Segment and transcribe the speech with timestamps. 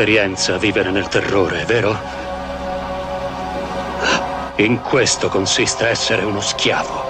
[0.00, 1.94] Esperienza vivere nel terrore, vero?
[4.56, 7.09] In questo consiste essere uno schiavo.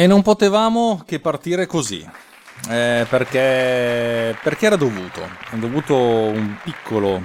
[0.00, 2.08] E non potevamo che partire così.
[2.70, 5.22] eh, perché, perché era dovuto.
[5.50, 7.20] È dovuto un piccolo,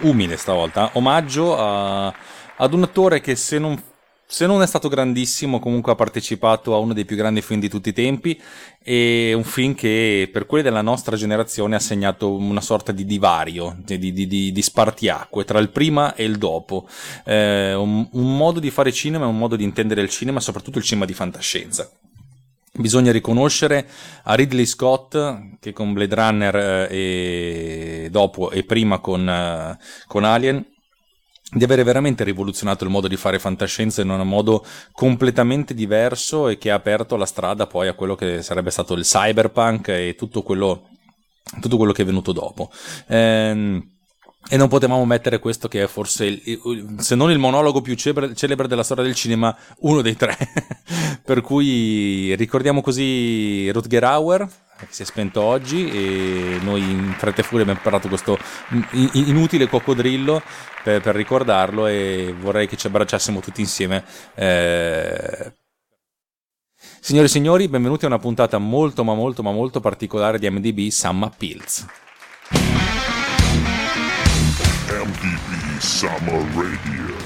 [0.00, 2.12] umile stavolta, omaggio a-
[2.56, 3.80] ad un attore che se non,
[4.30, 7.70] se non è stato grandissimo, comunque ha partecipato a uno dei più grandi film di
[7.70, 8.38] tutti i tempi.
[8.82, 13.74] E un film che per quelli della nostra generazione ha segnato una sorta di divario,
[13.82, 16.86] di, di- di- di spartiacque tra il prima e il dopo.
[17.24, 20.84] Eh, un, un modo di fare cinema, un modo di intendere il cinema, soprattutto il
[20.84, 21.90] cinema di fantascienza.
[22.70, 23.88] Bisogna riconoscere
[24.24, 30.24] a Ridley Scott che con Blade Runner eh, e dopo e prima con, eh, con
[30.24, 30.76] Alien
[31.50, 36.58] di avere veramente rivoluzionato il modo di fare fantascienza in un modo completamente diverso e
[36.58, 40.42] che ha aperto la strada poi a quello che sarebbe stato il cyberpunk e tutto
[40.42, 40.88] quello,
[41.60, 42.70] tutto quello che è venuto dopo.
[43.06, 43.96] Ehm,
[44.50, 48.34] e non potevamo mettere questo che è forse, il- se non il monologo più celebre,
[48.34, 50.36] celebre della storia del cinema, uno dei tre.
[51.24, 54.48] per cui ricordiamo così Rutger Hauer,
[54.86, 58.38] che si è spento oggi, e noi in fretta e furia abbiamo preparato questo
[58.70, 60.42] in- in- inutile coccodrillo
[60.82, 64.04] per, per ricordarlo e vorrei che ci abbracciassimo tutti insieme.
[64.34, 65.52] eh,
[67.00, 70.88] Signore e signori, benvenuti a una puntata molto ma molto ma molto particolare di MDB
[70.88, 71.86] Summer Pills.
[74.90, 77.17] MDB Summer Radio.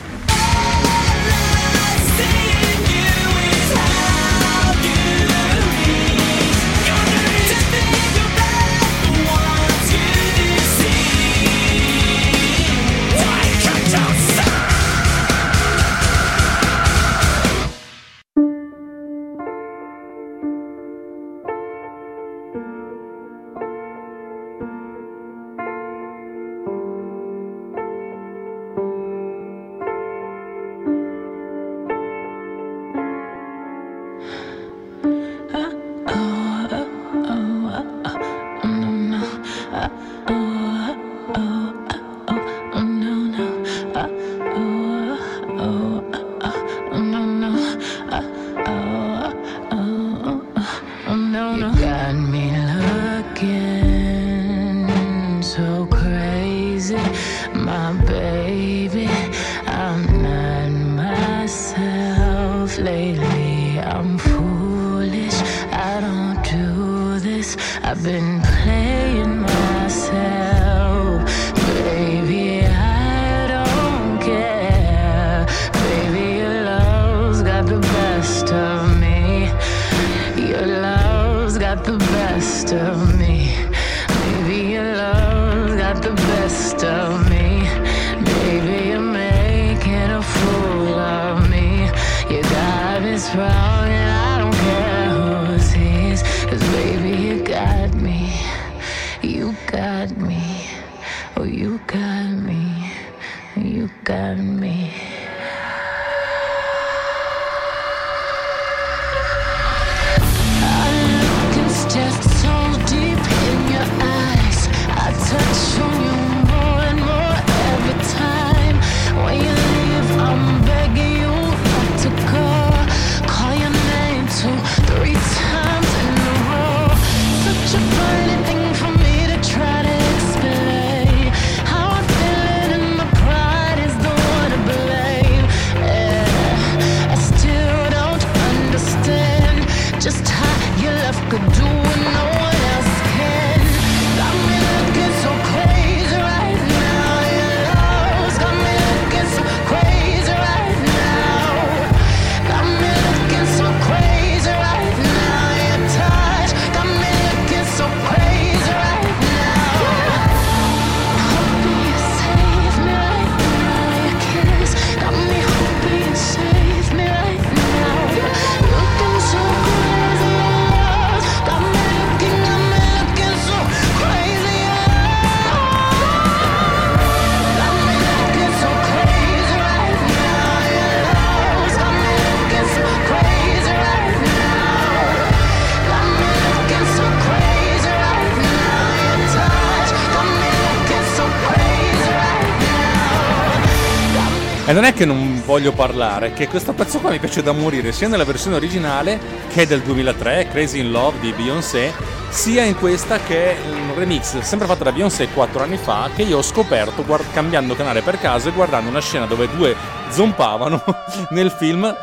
[194.72, 197.92] E non è che non voglio parlare, che questo pezzo qua mi piace da morire,
[197.92, 199.20] sia nella versione originale,
[199.50, 201.92] che è del 2003, Crazy in Love di Beyoncé,
[202.30, 206.22] sia in questa che è un remix sempre fatto da Beyoncé 4 anni fa, che
[206.22, 209.76] io ho scoperto guard- cambiando canale per caso e guardando una scena dove due
[210.08, 210.82] zompavano
[211.32, 211.94] nel film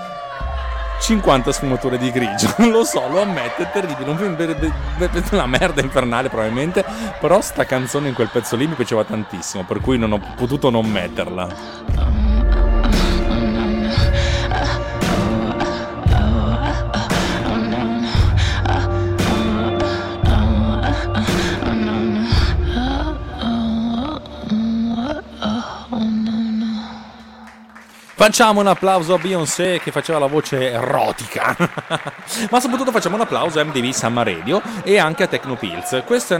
[1.01, 2.53] 50 sfumature di grigio.
[2.69, 4.11] Lo so, lo ammetto, è terribile.
[4.11, 6.85] Un film per- per- per- una merda infernale, probabilmente.
[7.19, 10.69] Però sta canzone in quel pezzo lì mi piaceva tantissimo, per cui non ho potuto
[10.69, 12.18] non metterla.
[28.19, 31.55] Facciamo un applauso a Beyoncé che faceva la voce erotica.
[32.51, 36.03] Ma soprattutto facciamo un applauso a MDV Summer Radio e anche a Tecnopills.
[36.05, 36.37] Queste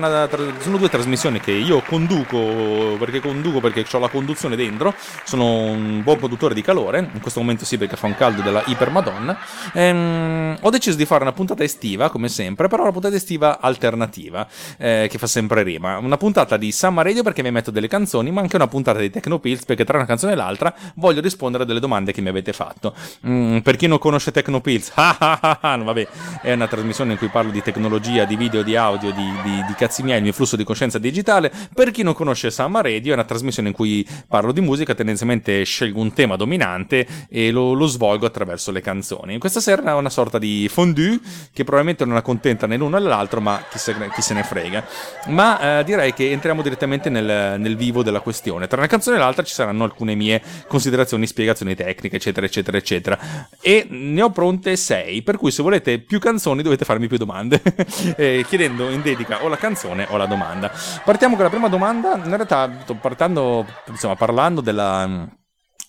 [0.60, 4.94] sono due trasmissioni che io conduco perché conduco perché ho la conduzione dentro.
[5.24, 7.00] Sono un buon produttore di calore.
[7.14, 9.40] In questo momento sì perché fa un caldo della iper madonna.
[9.72, 14.46] Ehm, ho deciso di fare una puntata estiva, come sempre, però una puntata estiva alternativa,
[14.78, 15.98] eh, che fa sempre rima.
[15.98, 19.10] Una puntata di Summer Radio perché mi metto delle canzoni, ma anche una puntata di
[19.10, 22.94] Tecnopills perché tra una canzone e l'altra voglio rispondere delle domande che mi avete fatto.
[23.26, 26.08] Mm, per chi non conosce Tecnopills, ah ah ah vabbè,
[26.42, 29.74] è una trasmissione in cui parlo di tecnologia, di video, di audio, di, di, di
[29.76, 31.52] cazzi miei, il mio flusso di coscienza digitale.
[31.74, 35.64] Per chi non conosce Summer Radio, è una trasmissione in cui parlo di musica, tendenzialmente
[35.64, 39.38] scelgo un tema dominante e lo, lo svolgo attraverso le canzoni.
[39.38, 41.20] Questa sera è una sorta di fondue
[41.54, 44.86] che probabilmente non accontenta né l'uno né l'altro, ma chi se, chi se ne frega.
[45.28, 48.68] Ma eh, direi che entriamo direttamente nel, nel vivo della questione.
[48.68, 53.20] Tra una canzone e l'altra ci saranno alcune mie considerazioni, spiegazioni tecniche, eccetera, eccetera, eccetera.
[53.62, 57.62] E ne ho pronte sei, per cui se volete più canzoni dovete farmi più domande,
[58.18, 60.72] eh, chiedendo in dedica o la canzone o la domanda.
[61.04, 62.16] Partiamo con la prima domanda.
[62.16, 65.38] In realtà sto partendo, insomma, parlando della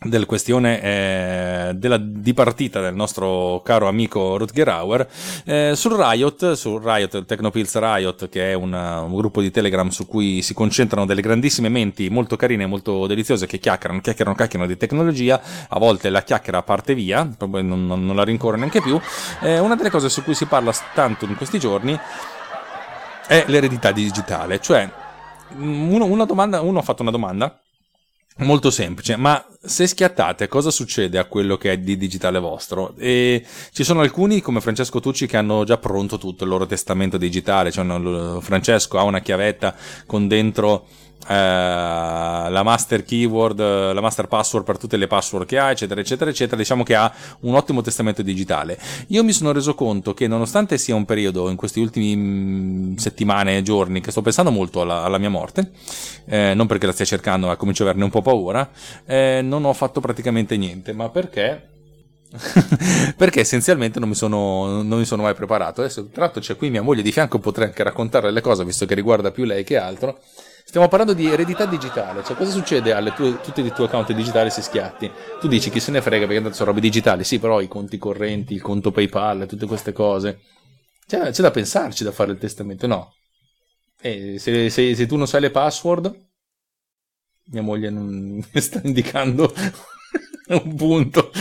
[0.03, 5.07] della questione eh, della dipartita del nostro caro amico Rutger Hauer
[5.45, 10.07] eh, sul Riot, sul Riot, Technopills Riot che è una, un gruppo di Telegram su
[10.07, 14.71] cui si concentrano delle grandissime menti molto carine e molto deliziose che chiacchierano, chiacchierano, chiacchierano
[14.71, 15.39] di tecnologia.
[15.69, 18.99] A volte la chiacchiera parte via non, non, non la rincorre neanche più.
[19.43, 21.99] Eh, una delle cose su cui si parla tanto in questi giorni
[23.27, 24.61] è l'eredità digitale.
[24.61, 24.91] Cioè
[25.59, 27.61] uno, domanda, uno ha fatto una domanda
[28.41, 32.95] Molto semplice, ma se schiattate cosa succede a quello che è di digitale vostro?
[32.97, 37.19] E ci sono alcuni come Francesco Tucci che hanno già pronto tutto il loro testamento
[37.19, 39.75] digitale, cioè Francesco ha una chiavetta
[40.07, 40.87] con dentro
[41.29, 43.61] eh, la master keyword,
[43.93, 46.57] la master password per tutte le password che ha, eccetera, eccetera, eccetera.
[46.57, 48.79] Diciamo che ha un ottimo testamento digitale.
[49.09, 53.59] Io mi sono reso conto che, nonostante sia un periodo in questi ultimi mh, settimane
[53.59, 55.73] e giorni che sto pensando molto alla, alla mia morte,
[56.27, 58.71] eh, non perché la stia cercando, ma comincio ad averne un po' paura,
[59.05, 60.93] eh, non ho fatto praticamente niente.
[60.93, 61.69] Ma perché?
[63.17, 65.81] perché essenzialmente non mi, sono, non mi sono mai preparato.
[65.81, 68.87] Adesso, tra l'altro, c'è qui mia moglie di fianco, potrei anche raccontarle le cose, visto
[68.87, 70.19] che riguarda più lei che altro.
[70.65, 74.63] Stiamo parlando di eredità digitale, cioè cosa succede a tutti i tuoi account digitali se
[74.63, 75.11] schiatti?
[75.41, 77.99] Tu dici chi se ne frega perché tanto sono robe digitali, sì, però i conti
[77.99, 80.39] correnti, il conto PayPal, tutte queste cose.
[81.07, 83.15] Cioè, c'è da pensarci da fare il testamento, no?
[84.01, 86.30] E se, se- se tu non sai le password,
[87.51, 89.53] mia moglie non mi sta indicando
[90.49, 91.31] un punto.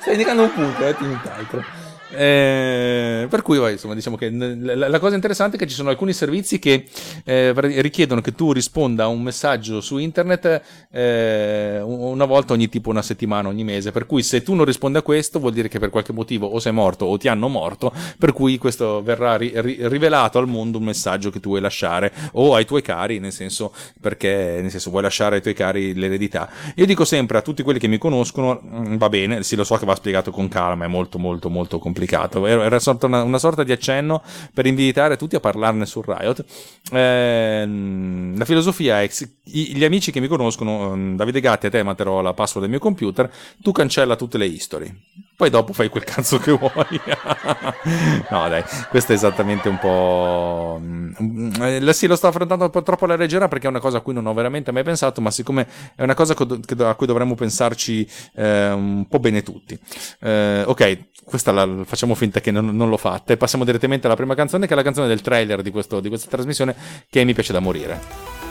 [0.00, 1.83] sta indicando un punto, eh, nient'altro.
[2.16, 5.90] Eh, per cui, vai, insomma, diciamo che la, la cosa interessante è che ci sono
[5.90, 6.86] alcuni servizi che
[7.24, 12.90] eh, richiedono che tu risponda a un messaggio su internet eh, una volta ogni tipo
[12.90, 13.90] una settimana, ogni mese.
[13.90, 16.58] Per cui, se tu non rispondi a questo, vuol dire che per qualche motivo o
[16.58, 17.92] sei morto o ti hanno morto.
[18.18, 22.12] Per cui, questo verrà ri- ri- rivelato al mondo un messaggio che tu vuoi lasciare
[22.32, 26.48] o ai tuoi cari, nel senso perché nel senso vuoi lasciare ai tuoi cari l'eredità.
[26.76, 29.76] Io dico sempre a tutti quelli che mi conoscono, mm, va bene, sì, lo so
[29.76, 32.03] che va spiegato con calma, è molto, molto, molto complicato.
[32.46, 36.44] Era era una, una sorta di accenno per invitare tutti a parlarne sul Riot.
[36.92, 39.10] Ehm, la filosofia è:
[39.42, 43.30] gli amici che mi conoscono, ehm, Davide Gatti, a te la password del mio computer,
[43.60, 44.92] tu cancella tutte le history.
[45.36, 46.70] Poi dopo fai quel cazzo che vuoi.
[48.30, 50.78] no, dai, questo è esattamente un po'.
[50.80, 53.98] mm, eh, Sì, lo sto affrontando un po' troppo alla leggera perché è una cosa
[53.98, 57.34] a cui non ho veramente mai pensato, ma siccome è una cosa a cui dovremmo
[57.34, 59.78] pensarci eh, un po' bene tutti.
[60.20, 64.16] Eh, ok, questa la, facciamo finta che non, non l'ho fatta e passiamo direttamente alla
[64.16, 66.74] prima canzone, che è la canzone del trailer di, questo- di questa trasmissione,
[67.10, 68.43] che mi piace da morire.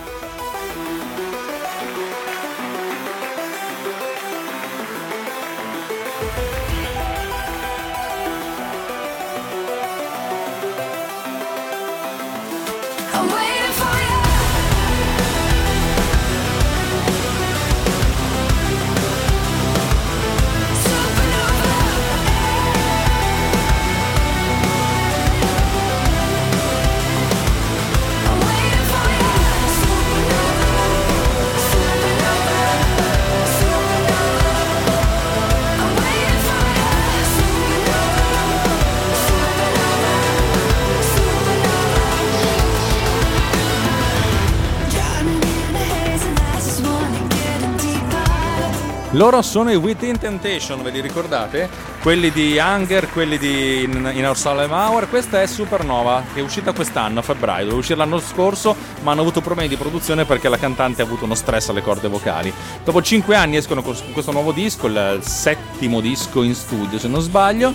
[49.24, 51.70] Loro sono i Within Temptation, ve li ricordate?
[52.01, 55.08] Quelli di Hunger, quelli di In, in Our Salem Hour.
[55.08, 57.62] Questa è Supernova, che è uscita quest'anno, a febbraio.
[57.62, 61.24] Doveva uscire l'anno scorso, ma hanno avuto problemi di produzione perché la cantante ha avuto
[61.24, 62.53] uno stress alle corde vocali.
[62.84, 67.22] Dopo 5 anni escono con questo nuovo disco, il settimo disco in studio, se non
[67.22, 67.74] sbaglio,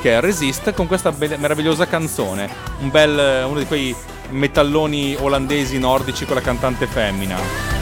[0.00, 2.48] che è Resist, con questa be- meravigliosa canzone.
[2.80, 3.94] Un bel, uno di quei
[4.30, 7.75] metalloni olandesi nordici con la cantante femmina.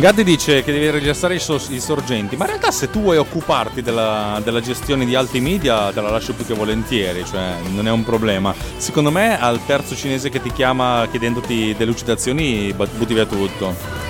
[0.00, 3.18] Gatti dice che devi registrare i, so- i sorgenti, ma in realtà se tu vuoi
[3.18, 7.86] occuparti della, della gestione di altri media te la lascio più che volentieri, cioè non
[7.86, 8.54] è un problema.
[8.78, 14.09] Secondo me al terzo cinese che ti chiama chiedendoti delucidazioni but- butti via tutto.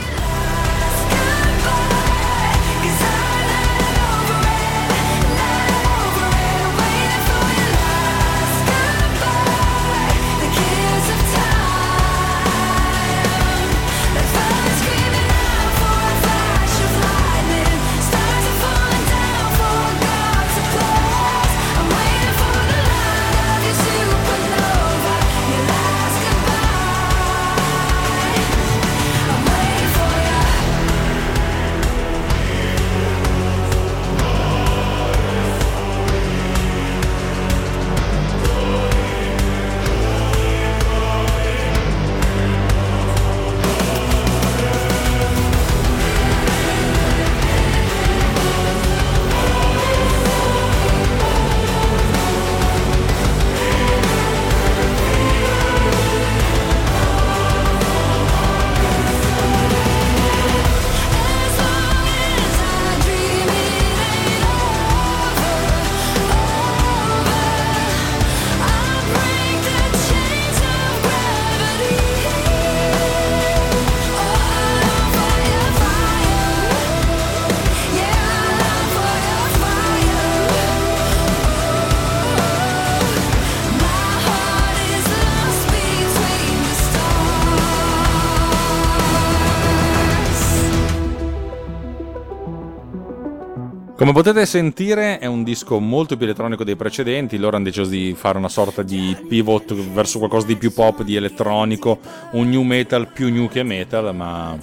[94.22, 98.36] Potete sentire è un disco molto più elettronico dei precedenti, loro hanno deciso di fare
[98.36, 102.00] una sorta di pivot verso qualcosa di più pop, di elettronico,
[102.32, 104.58] un new metal più new che metal, ma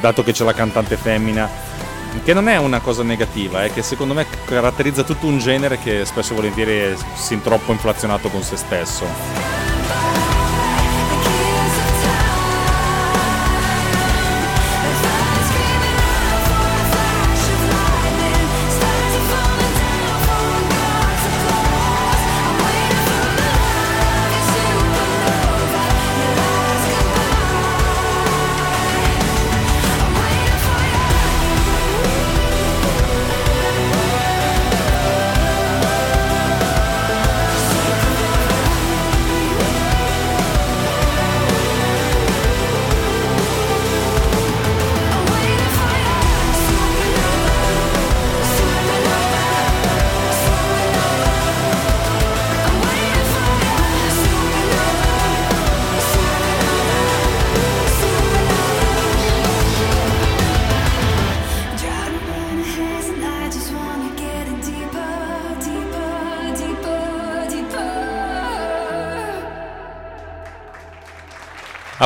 [0.00, 1.48] dato che c'è la cantante femmina,
[2.24, 6.04] che non è una cosa negativa, è che secondo me caratterizza tutto un genere che
[6.04, 9.55] spesso e volentieri è sin troppo inflazionato con se stesso.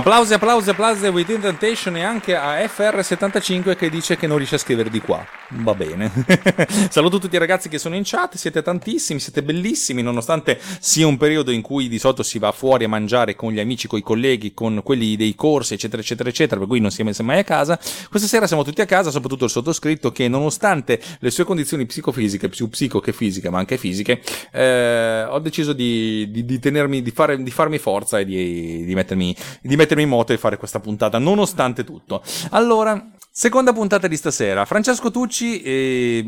[0.01, 4.55] Applausi, applausi, applausi a Within Temptation e anche a FR75 che dice che non riesce
[4.55, 5.23] a scrivere di qua.
[5.51, 6.11] Va bene.
[6.89, 11.19] Saluto tutti i ragazzi che sono in chat, siete tantissimi, siete bellissimi, nonostante sia un
[11.19, 14.03] periodo in cui di solito si va fuori a mangiare con gli amici, con i
[14.03, 17.41] colleghi, con quelli dei corsi, eccetera, eccetera, eccetera, per cui non si è messo mai
[17.41, 17.79] a casa.
[18.09, 22.49] Questa sera siamo tutti a casa, soprattutto il sottoscritto che nonostante le sue condizioni psicofisiche,
[22.49, 27.11] più psico che fisiche, ma anche fisiche, eh, ho deciso di, di, di tenermi, di,
[27.11, 31.19] fare, di farmi forza e di, mettermi, di mettermi in moto e fare questa puntata,
[31.19, 32.23] nonostante tutto.
[32.51, 34.65] Allora, Seconda puntata di stasera.
[34.65, 36.25] Francesco Tucci, eh,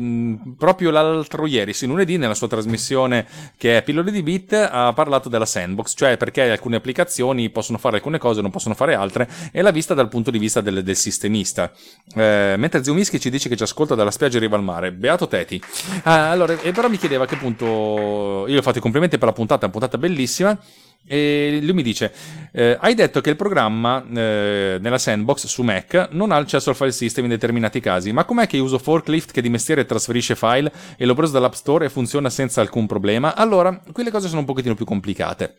[0.57, 5.27] proprio l'altro ieri, sì, lunedì, nella sua trasmissione che è Pillole di Bit, ha parlato
[5.27, 9.61] della sandbox, cioè perché alcune applicazioni possono fare alcune cose, non possono fare altre, e
[9.61, 11.73] l'ha vista dal punto di vista del, del sistemista.
[12.15, 14.93] Eh, mentre Zio Mischi ci dice che ci ascolta dalla spiaggia in riva al mare.
[14.93, 15.61] Beato Teti.
[16.03, 18.45] Ah, allora, e però mi chiedeva a che punto.
[18.47, 20.57] Io ho fatto i complimenti per la puntata, è una puntata bellissima.
[21.05, 22.13] E lui mi dice:
[22.51, 26.75] eh, Hai detto che il programma eh, nella sandbox su Mac non ha accesso al
[26.75, 30.71] file system in determinati casi, ma com'è che uso Forklift che di mestiere trasferisce file
[30.97, 33.35] e l'ho preso dall'App Store e funziona senza alcun problema?
[33.35, 35.57] Allora, qui le cose sono un pochettino più complicate.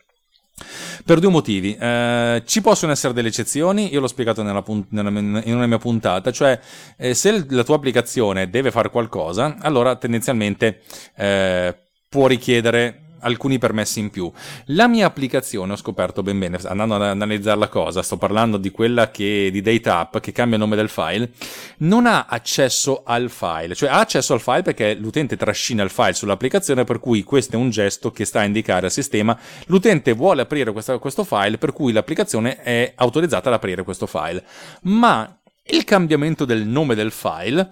[1.05, 1.75] Per due motivi.
[1.75, 5.79] Eh, ci possono essere delle eccezioni, io l'ho spiegato nella punt- nella, in una mia
[5.79, 6.59] puntata, cioè
[6.97, 10.81] eh, se la tua applicazione deve fare qualcosa, allora tendenzialmente
[11.17, 11.77] eh,
[12.09, 14.31] può richiedere alcuni permessi in più.
[14.67, 18.71] La mia applicazione, ho scoperto ben bene, andando ad analizzare la cosa, sto parlando di
[18.71, 21.31] quella che, di DataApp, che cambia il nome del file,
[21.79, 26.15] non ha accesso al file, cioè ha accesso al file perché l'utente trascina il file
[26.15, 30.43] sull'applicazione, per cui questo è un gesto che sta a indicare al sistema, l'utente vuole
[30.43, 34.45] aprire questa, questo file, per cui l'applicazione è autorizzata ad aprire questo file.
[34.83, 37.71] Ma il cambiamento del nome del file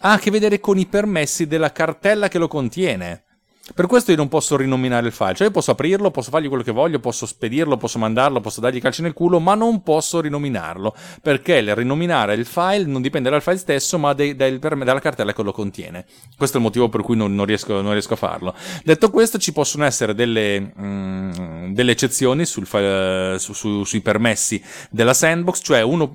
[0.00, 3.24] ha a che vedere con i permessi della cartella che lo contiene.
[3.74, 6.62] Per questo io non posso rinominare il file, cioè io posso aprirlo, posso fargli quello
[6.62, 10.94] che voglio, posso spedirlo, posso mandarlo, posso dargli calci nel culo, ma non posso rinominarlo,
[11.20, 15.32] perché il rinominare il file non dipende dal file stesso, ma dai, dai, dalla cartella
[15.32, 16.06] che lo contiene.
[16.36, 18.54] Questo è il motivo per cui non, non, riesco, non riesco, a farlo.
[18.84, 24.62] Detto questo, ci possono essere delle, mm, delle eccezioni sul file, su, su, sui permessi
[24.90, 26.14] della sandbox, cioè uno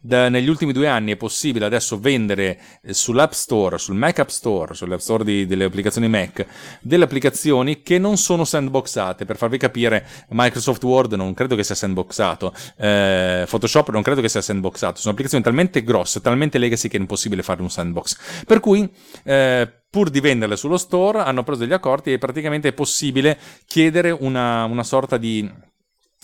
[0.00, 4.28] da, negli ultimi due anni è possibile adesso vendere eh, sull'App Store, sul Mac App
[4.28, 6.46] Store, sull'App Store di, delle applicazioni Mac,
[6.80, 9.24] delle applicazioni che non sono sandboxate.
[9.24, 14.28] Per farvi capire, Microsoft Word non credo che sia sandboxato, eh, Photoshop non credo che
[14.28, 14.98] sia sandboxato.
[14.98, 18.44] Sono applicazioni talmente grosse, talmente legacy che è impossibile fare un sandbox.
[18.44, 18.90] Per cui,
[19.24, 24.10] eh, pur di venderle sullo store, hanno preso degli accordi e praticamente è possibile chiedere
[24.10, 25.66] una, una sorta di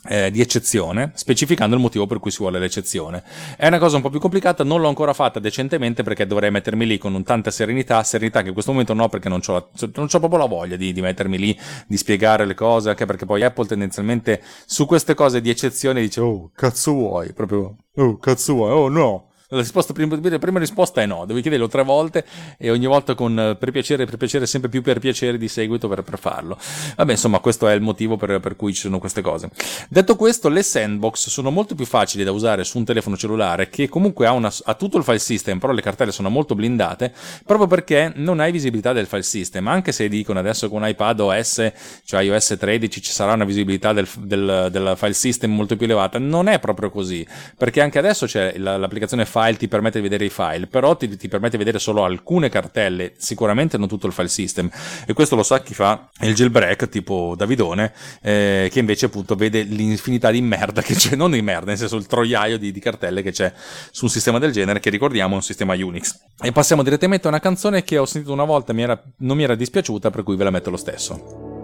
[0.08, 3.22] eh, di eccezione, specificando il motivo per cui si vuole l'eccezione.
[3.56, 6.86] È una cosa un po' più complicata, non l'ho ancora fatta decentemente perché dovrei mettermi
[6.86, 10.46] lì con tanta serenità, serenità che in questo momento no perché non ho, proprio la
[10.46, 14.86] voglia di, di, mettermi lì, di spiegare le cose, anche perché poi Apple tendenzialmente su
[14.86, 19.28] queste cose di eccezione dice oh cazzo vuoi, proprio oh cazzo vuoi, oh no.
[19.54, 22.24] La, risposta, prima, prima risposta è no, devi chiederlo tre volte
[22.58, 26.02] e ogni volta con per piacere, per piacere, sempre più per piacere di seguito per,
[26.02, 26.58] per farlo.
[26.96, 29.50] Vabbè, insomma, questo è il motivo per, per, cui ci sono queste cose.
[29.88, 33.88] Detto questo, le sandbox sono molto più facili da usare su un telefono cellulare che
[33.88, 37.12] comunque ha, una, ha tutto il file system, però le cartelle sono molto blindate,
[37.46, 39.68] proprio perché non hai visibilità del file system.
[39.68, 41.72] Anche se dicono adesso con iPad OS,
[42.04, 46.18] cioè iOS 13, ci sarà una visibilità del, del, del file system molto più elevata,
[46.18, 47.24] non è proprio così,
[47.56, 51.16] perché anche adesso c'è l'applicazione File file ti permette di vedere i file, però ti,
[51.16, 54.70] ti, permette di vedere solo alcune cartelle, sicuramente non tutto il file system.
[55.06, 59.62] E questo lo sa chi fa il jailbreak, tipo Davidone, eh, che invece appunto vede
[59.62, 63.22] l'infinità di merda che c'è, non di merda, nel senso il troiaio di, di cartelle
[63.22, 63.52] che c'è
[63.90, 66.18] su un sistema del genere, che ricordiamo è un sistema Unix.
[66.40, 69.54] E passiamo direttamente a una canzone che ho sentito una volta e non mi era
[69.54, 71.63] dispiaciuta, per cui ve la metto lo stesso.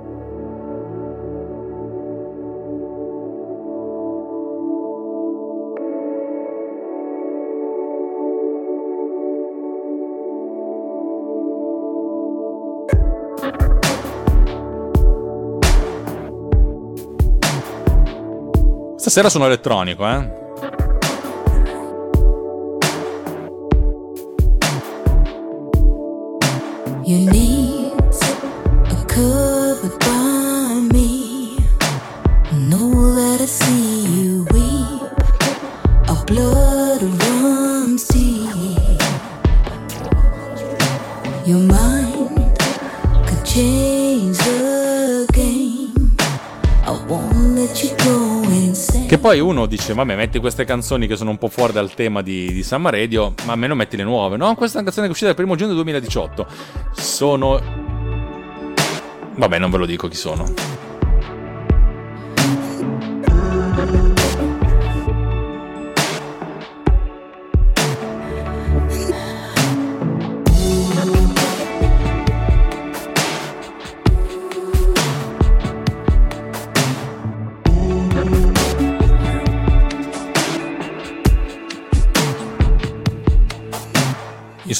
[19.11, 20.39] Stasera sono elettronico, eh.
[27.05, 27.93] You need
[28.89, 31.57] a covered by me.
[32.53, 35.03] Know that I see you weep.
[36.09, 39.03] Our blood runs deep.
[41.47, 42.57] Your mind
[43.27, 46.15] could change the game.
[46.87, 48.30] I won't let you go.
[49.11, 52.23] Che poi uno dice, vabbè, metti queste canzoni che sono un po' fuori dal tema
[52.23, 54.37] di, di Summer Radio, ma almeno metti le nuove.
[54.37, 56.47] No, questa è una canzone che è uscita il primo giugno 2018.
[56.93, 57.61] Sono...
[59.35, 60.45] Vabbè, non ve lo dico chi sono.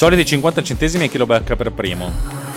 [0.01, 2.50] Soliti 50 centesimi e chi lo per primo.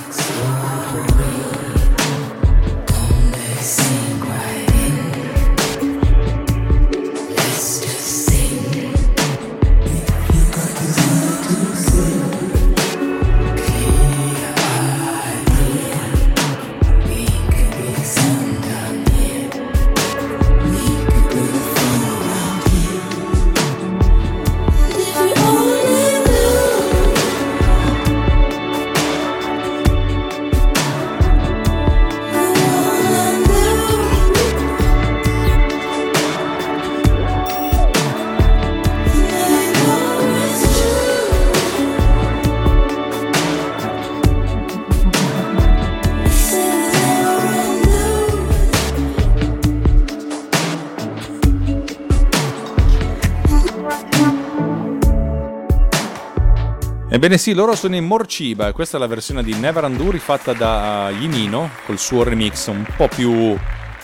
[57.24, 61.08] Ebbene sì, loro sono in Morciba questa è la versione di Never Undo rifatta da
[61.08, 63.56] Yinino col suo remix un po' più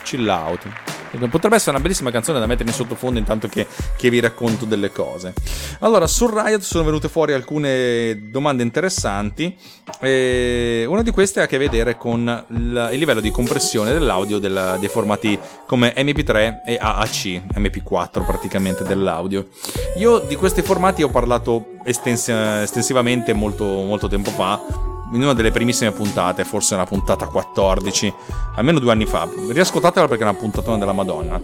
[0.05, 0.90] chill out.
[1.29, 4.93] Potrebbe essere una bellissima canzone da mettere in sottofondo intanto che, che, vi racconto delle
[4.93, 5.35] cose.
[5.81, 9.57] Allora, su Riot sono venute fuori alcune domande interessanti.
[10.01, 14.89] Una di queste ha a che vedere con il livello di compressione dell'audio della, dei
[14.89, 19.49] formati come MP3 e AAC, MP4 praticamente dell'audio.
[19.97, 25.51] Io di questi formati ho parlato estens- estensivamente molto, molto tempo fa in una delle
[25.51, 28.13] primissime puntate, forse una puntata 14,
[28.57, 29.29] almeno due anni fa.
[29.49, 31.41] Riascoltatela perché è una puntatona della Madonna.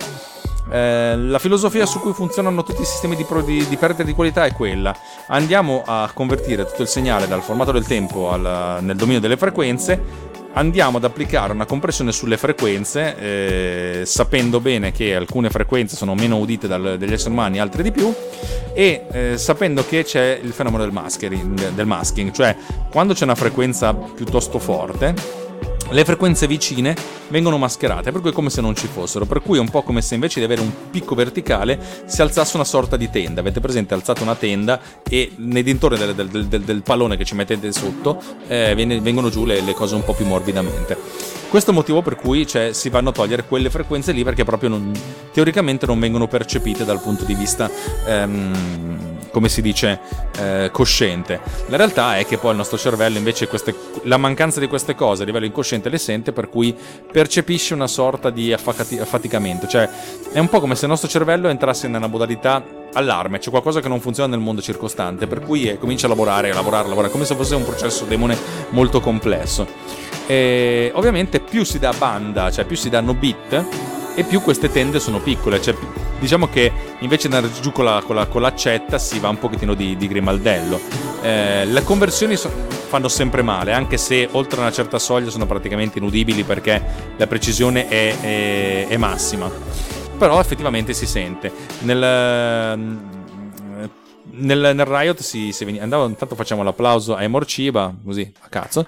[0.69, 4.13] Eh, la filosofia su cui funzionano tutti i sistemi di, pro, di, di, perdita di
[4.13, 4.95] qualità è quella.
[5.29, 10.25] Andiamo a convertire tutto il segnale dal formato del tempo al, nel dominio delle frequenze.
[10.57, 16.38] Andiamo ad applicare una compressione sulle frequenze, eh, sapendo bene che alcune frequenze sono meno
[16.38, 18.11] udite dal, dagli esseri umani, altre di più,
[18.73, 20.95] e eh, sapendo che c'è il fenomeno del
[21.75, 22.57] del masking, cioè
[22.90, 25.14] quando c'è una frequenza piuttosto forte,
[25.90, 26.94] le frequenze vicine
[27.29, 29.83] vengono mascherate, per cui è come se non ci fossero, per cui è un po'
[29.83, 33.40] come se invece di avere un picco verticale si alzasse una sorta di tenda.
[33.40, 37.35] Avete presente alzate una tenda e nei dintorni del, del, del, del pallone che ci
[37.35, 40.96] mettete sotto eh, vengono giù le, le, cose un po' più morbidamente.
[41.49, 44.45] Questo è il motivo per cui cioè, si vanno a togliere quelle frequenze lì perché
[44.45, 44.93] proprio non,
[45.33, 47.71] teoricamente non vengono percepite dal punto di vista...
[48.07, 50.01] Ehm, come si dice,
[50.39, 51.41] eh, cosciente.
[51.67, 55.25] La realtà è che poi il nostro cervello invece queste, la mancanza di queste cose
[55.25, 56.75] a livello incosciente le sente, per cui
[57.13, 59.67] percepisce una sorta di affaticamento.
[59.67, 59.87] Cioè
[60.33, 62.65] è un po' come se il nostro cervello entrasse nella modalità
[62.97, 66.51] allarme, c'è qualcosa che non funziona nel mondo circostante, per cui eh, comincia a lavorare,
[66.51, 68.37] a lavorare, a lavorare, come se fosse un processo demone
[68.71, 69.67] molto complesso.
[70.27, 73.65] E ovviamente più si dà banda, cioè più si danno bit,
[74.15, 75.75] e più queste tende sono piccole, cioè
[76.19, 79.39] diciamo che invece di andare giù con, la, con, la, con l'accetta si va un
[79.39, 80.81] pochettino di, di grimaldello.
[81.21, 82.51] Eh, le conversioni so,
[82.89, 86.83] fanno sempre male, anche se oltre una certa soglia sono praticamente inudibili perché
[87.17, 90.06] la precisione è, è, è massima.
[90.19, 91.53] Però effettivamente si sente.
[91.81, 91.99] Nel,
[94.39, 98.49] nel, nel Riot si, si veniva, andava, intanto facciamo l'applauso a Emor Ciba, così a
[98.49, 98.87] cazzo.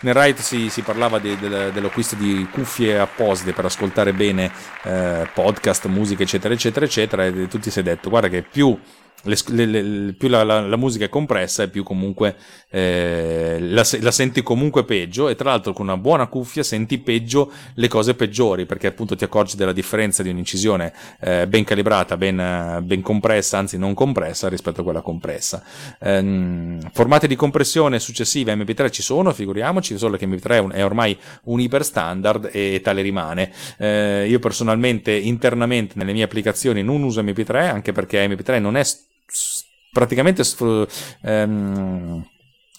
[0.00, 4.50] Nel Riot si, si parlava di, del, dell'acquisto di cuffie apposite per ascoltare bene
[4.84, 7.26] eh, podcast, musica, eccetera, eccetera, eccetera.
[7.26, 8.78] E tutti si è detto, guarda che più
[9.24, 12.36] le, le, le, più la, la, la, musica è compressa e più comunque
[12.70, 17.52] eh, la, la, senti comunque peggio e tra l'altro con una buona cuffia senti peggio
[17.74, 22.80] le cose peggiori perché appunto ti accorgi della differenza di un'incisione eh, ben calibrata, ben,
[22.82, 25.62] ben, compressa, anzi non compressa rispetto a quella compressa.
[26.00, 31.16] Eh, formati di compressione successivi a MP3 ci sono, figuriamoci, solo che MP3 è ormai
[31.44, 33.52] un iper standard e tale rimane.
[33.78, 38.84] Eh, io personalmente internamente nelle mie applicazioni non uso MP3 anche perché MP3 non è
[39.92, 40.42] praticamente
[41.22, 42.24] ehm,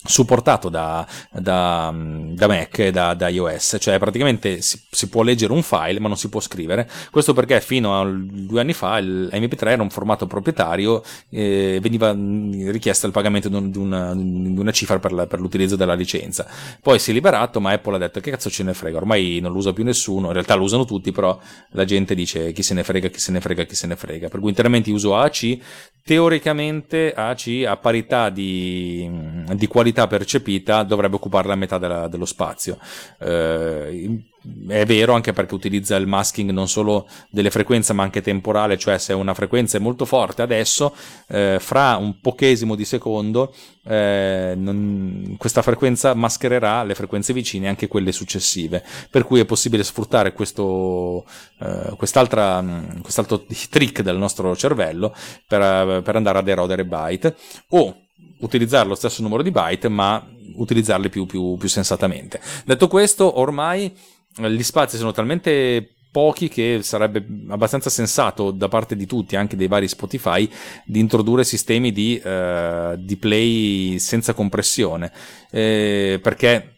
[0.03, 5.53] supportato da, da, da, Mac e da, da, iOS, cioè praticamente si, si, può leggere
[5.53, 6.89] un file ma non si può scrivere.
[7.11, 12.11] Questo perché fino a due anni fa il MP3 era un formato proprietario e veniva
[12.13, 16.47] richiesto il pagamento di una, di una cifra per, la, per, l'utilizzo della licenza.
[16.81, 19.51] Poi si è liberato, ma Apple ha detto che cazzo ce ne frega, ormai non
[19.51, 21.39] lo usa più nessuno, in realtà lo usano tutti, però
[21.71, 24.29] la gente dice chi se ne frega, chi se ne frega, chi se ne frega.
[24.29, 25.57] Per cui interamente uso AAC,
[26.03, 29.09] teoricamente AAC a parità di,
[29.53, 32.77] di qualità percepita dovrebbe occupare la metà della, dello spazio.
[33.19, 34.30] Eh,
[34.67, 38.97] è vero anche perché utilizza il masking non solo delle frequenze ma anche temporale, cioè
[38.97, 40.95] se una frequenza è molto forte adesso,
[41.27, 47.87] eh, fra un pochesimo di secondo eh, non, questa frequenza maschererà le frequenze vicine anche
[47.87, 51.25] quelle successive, per cui è possibile sfruttare questo,
[51.59, 52.63] eh, quest'altra,
[53.01, 55.15] quest'altro trick del nostro cervello
[55.47, 57.35] per, per andare ad erodere byte
[57.69, 57.95] o
[58.39, 60.25] utilizzare lo stesso numero di byte, ma
[60.55, 62.41] utilizzarli più, più, più sensatamente.
[62.65, 63.93] Detto questo, ormai
[64.35, 69.67] gli spazi sono talmente pochi che sarebbe abbastanza sensato da parte di tutti, anche dei
[69.67, 70.47] vari Spotify,
[70.85, 75.11] di introdurre sistemi di, uh, di play senza compressione,
[75.49, 76.70] eh, perché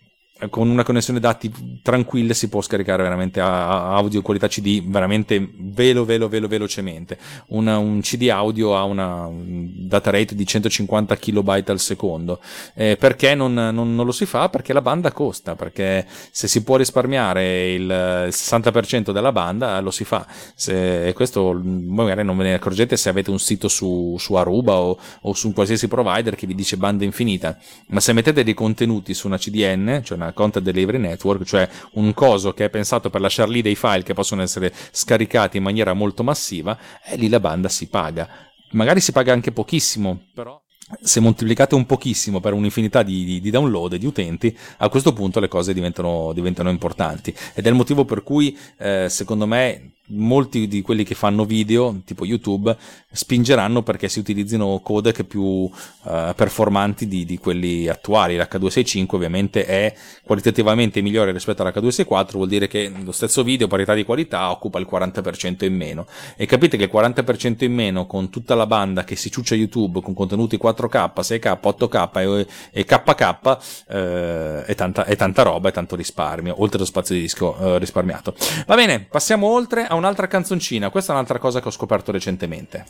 [0.49, 6.27] con una connessione dati tranquilla si può scaricare veramente audio qualità CD veramente velo velo
[6.27, 7.17] velo velocemente.
[7.47, 12.41] Una, un CD audio ha una data rate di 150 kilobyte al secondo.
[12.73, 14.49] Eh, perché non, non, non, lo si fa?
[14.49, 20.03] perché la banda costa perché se si può risparmiare il 60% della banda lo si
[20.03, 20.25] fa.
[20.55, 24.75] Se, e questo magari non ve ne accorgete se avete un sito su, su Aruba
[24.75, 27.57] o, o su un qualsiasi provider che vi dice banda infinita.
[27.87, 32.13] Ma se mettete dei contenuti su una CDN cioè una Content Delivery Network, cioè un
[32.13, 35.93] coso che è pensato per lasciare lì dei file che possono essere scaricati in maniera
[35.93, 38.27] molto massiva, e lì la banda si paga.
[38.71, 40.59] Magari si paga anche pochissimo, però
[41.01, 45.39] se moltiplicate un pochissimo per un'infinità di, di, di, download di utenti, a questo punto
[45.39, 47.33] le cose diventano, diventano importanti.
[47.53, 52.01] Ed è il motivo per cui, eh, secondo me, molti di quelli che fanno video,
[52.05, 52.75] tipo YouTube,
[53.11, 55.71] spingeranno perché si utilizzino codec più uh,
[56.35, 58.35] performanti di, di, quelli attuali.
[58.35, 64.03] L'H265 ovviamente è qualitativamente migliore rispetto all'H264, vuol dire che lo stesso video, parità di
[64.03, 66.05] qualità, occupa il 40% in meno.
[66.35, 70.01] E capite che il 40% in meno con tutta la banda che si ciuccia YouTube
[70.01, 75.71] con contenuti 4K, 6K, 8K e, e KK eh, è, tanta, è, tanta, roba, è
[75.71, 78.35] tanto risparmio, oltre allo spazio di disco eh, risparmiato.
[78.65, 80.89] Va bene, passiamo oltre a un'altra canzoncina.
[80.89, 82.85] Questa è un'altra cosa che ho scoperto recentemente.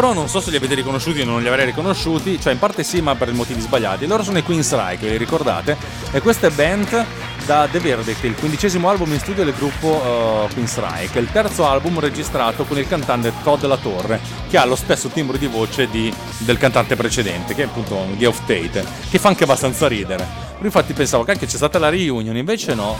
[0.00, 2.84] Loro non so se li avete riconosciuti o non li avrei riconosciuti, cioè in parte
[2.84, 4.06] sì, ma per motivi sbagliati.
[4.06, 5.76] Loro sono i Queen Strike, vi ricordate?
[6.12, 7.04] E questa è band
[7.44, 11.98] da The Verdict, il quindicesimo album in studio del gruppo uh, Queensryche, il terzo album
[11.98, 16.14] registrato con il cantante Todd La Torre, che ha lo stesso timbro di voce di,
[16.38, 20.24] del cantante precedente, che è appunto The of Tate, che fa anche abbastanza ridere.
[20.62, 22.96] Infatti pensavo, cacchio, c'è stata la reunion, invece no.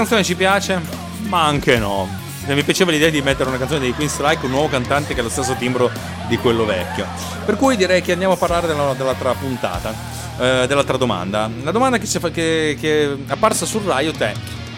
[0.00, 0.80] Canzone ci piace,
[1.28, 2.08] ma anche no.
[2.46, 5.22] Mi piaceva l'idea di mettere una canzone dei Queen Strike, un nuovo cantante che ha
[5.22, 5.90] lo stesso timbro
[6.26, 7.06] di quello vecchio.
[7.44, 9.94] Per cui direi che andiamo a parlare della, dell'altra puntata,
[10.38, 11.50] eh, dell'altra domanda.
[11.62, 14.32] La domanda che, che, che è apparsa sul Riot è: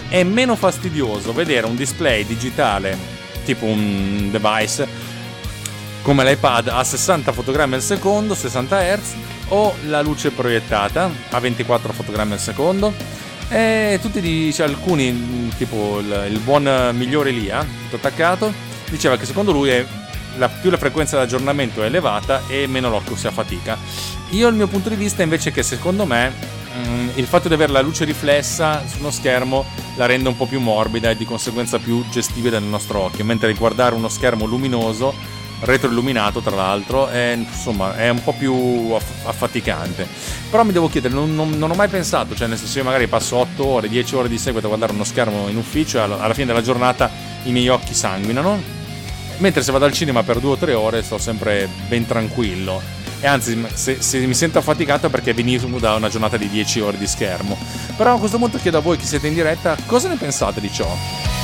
[0.08, 2.98] è meno fastidioso vedere un display digitale,
[3.44, 4.88] tipo un device,
[6.02, 9.14] come l'iPad a 60 fotogrammi al secondo, 60 Hz,
[9.48, 13.20] o la luce proiettata a 24 fotogrammi al secondo?
[13.54, 18.50] E tutti dice, alcuni, tipo il, il buon migliore Elia, tutto attaccato,
[18.88, 19.84] diceva che secondo lui è
[20.38, 23.76] la, più la frequenza di aggiornamento è elevata e meno l'occhio si affatica.
[24.30, 27.48] Io il mio punto di vista invece è che secondo me mh, mm, il fatto
[27.48, 31.16] di avere la luce riflessa su uno schermo la rende un po' più morbida e
[31.16, 35.12] di conseguenza più gestibile nel nostro occhio, mentre guardare uno schermo luminoso
[35.62, 38.92] retroilluminato tra l'altro, è, insomma è un po' più
[39.24, 40.06] affaticante.
[40.50, 43.06] Però mi devo chiedere, non, non, non, ho mai pensato, cioè nel senso io magari
[43.06, 46.34] passo 8 ore, 10 ore di seguito a guardare uno schermo in ufficio e alla
[46.34, 47.10] fine della giornata
[47.44, 48.60] i miei occhi sanguinano,
[49.38, 53.00] mentre se vado al cinema per 2 o 3 ore sto sempre ben tranquillo.
[53.20, 56.80] E anzi, se, se mi sento affaticato è perché venivo da una giornata di 10
[56.80, 57.56] ore di schermo.
[57.96, 60.72] Però a questo punto chiedo a voi che siete in diretta cosa ne pensate di
[60.72, 61.41] ciò.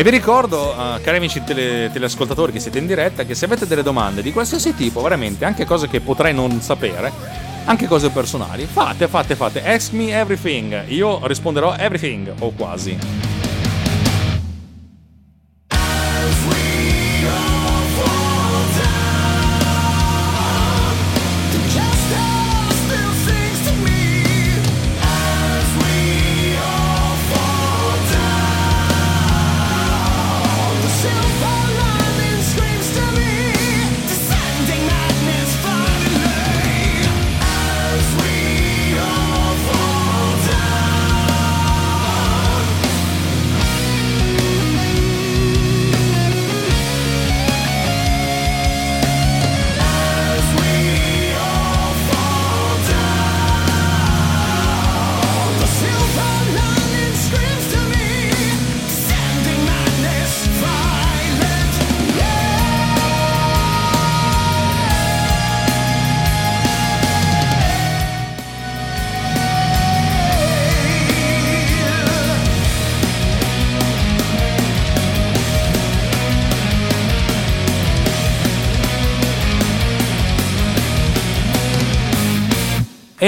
[0.00, 3.66] E vi ricordo, uh, cari amici tele, teleascoltatori che siete in diretta, che se avete
[3.66, 7.12] delle domande di qualsiasi tipo, veramente, anche cose che potrei non sapere,
[7.66, 13.29] anche cose personali, fate, fate, fate, ask me everything, io risponderò everything, o quasi.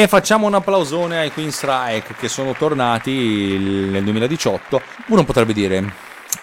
[0.02, 3.56] E facciamo un applausone ai Queen Strike che sono tornati
[3.88, 4.82] nel 2018.
[5.06, 5.92] Uno potrebbe dire,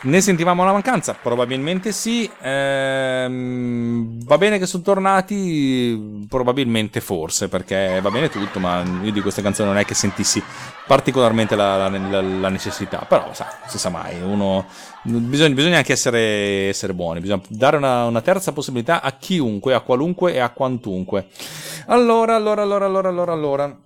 [0.02, 1.14] Ne sentivamo la mancanza?
[1.22, 2.30] Probabilmente sì.
[2.42, 6.26] Ehm, va bene che sono tornati?
[6.30, 10.42] Probabilmente forse, perché va bene tutto, ma io di queste canzoni non è che sentissi
[10.88, 13.00] particolarmente la, la, la necessità.
[13.10, 14.68] Però, sa, si sa mai, uno,
[15.04, 19.82] bisogna, bisogna anche essere, essere, buoni, bisogna dare una, una terza possibilità a chiunque, a
[19.82, 21.28] qualunque e a quantunque.
[21.88, 23.78] Allora, allora, allora, allora, allora, allora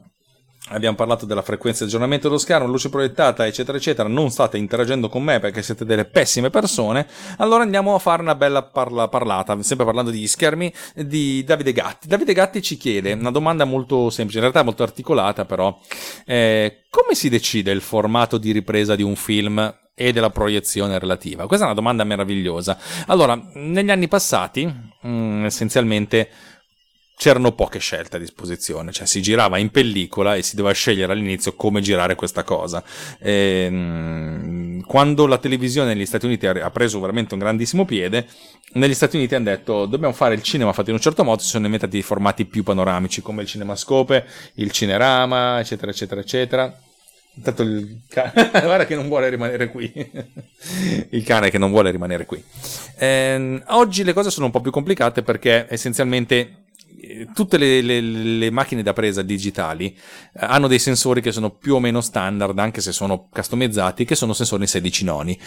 [0.70, 5.10] abbiamo parlato della frequenza di aggiornamento dello schermo, luce proiettata, eccetera, eccetera, non state interagendo
[5.10, 7.08] con me perché siete delle pessime persone,
[7.38, 12.08] allora andiamo a fare una bella parla- parlata, sempre parlando di schermi, di Davide Gatti.
[12.08, 15.78] Davide Gatti ci chiede una domanda molto semplice, in realtà molto articolata però,
[16.26, 21.46] eh, come si decide il formato di ripresa di un film e della proiezione relativa?
[21.46, 22.78] Questa è una domanda meravigliosa.
[23.08, 26.30] Allora, negli anni passati, mh, mm, essenzialmente
[27.24, 31.54] c'erano poche scelte a disposizione, cioè si girava in pellicola e si doveva scegliere all'inizio
[31.54, 32.84] come girare questa cosa.
[33.18, 38.28] E, ehm, quando la televisione negli Stati Uniti ha preso veramente un grandissimo piede,
[38.74, 41.48] negli Stati Uniti hanno detto dobbiamo fare il cinema fatto in un certo modo, si
[41.48, 46.78] sono inventati formati più panoramici come il cinemascope, il cinerama, eccetera, eccetera, eccetera.
[47.36, 49.94] Intanto il cane, guarda che non vuole rimanere qui.
[51.12, 52.44] il cane che non vuole rimanere qui.
[52.98, 56.63] Eh, oggi le cose sono un po' più complicate perché essenzialmente
[57.34, 61.76] tutte le, le, le, macchine da presa digitali eh, hanno dei sensori che sono più
[61.76, 65.40] o meno standard, anche se sono customizzati, che sono sensori in 16 noni.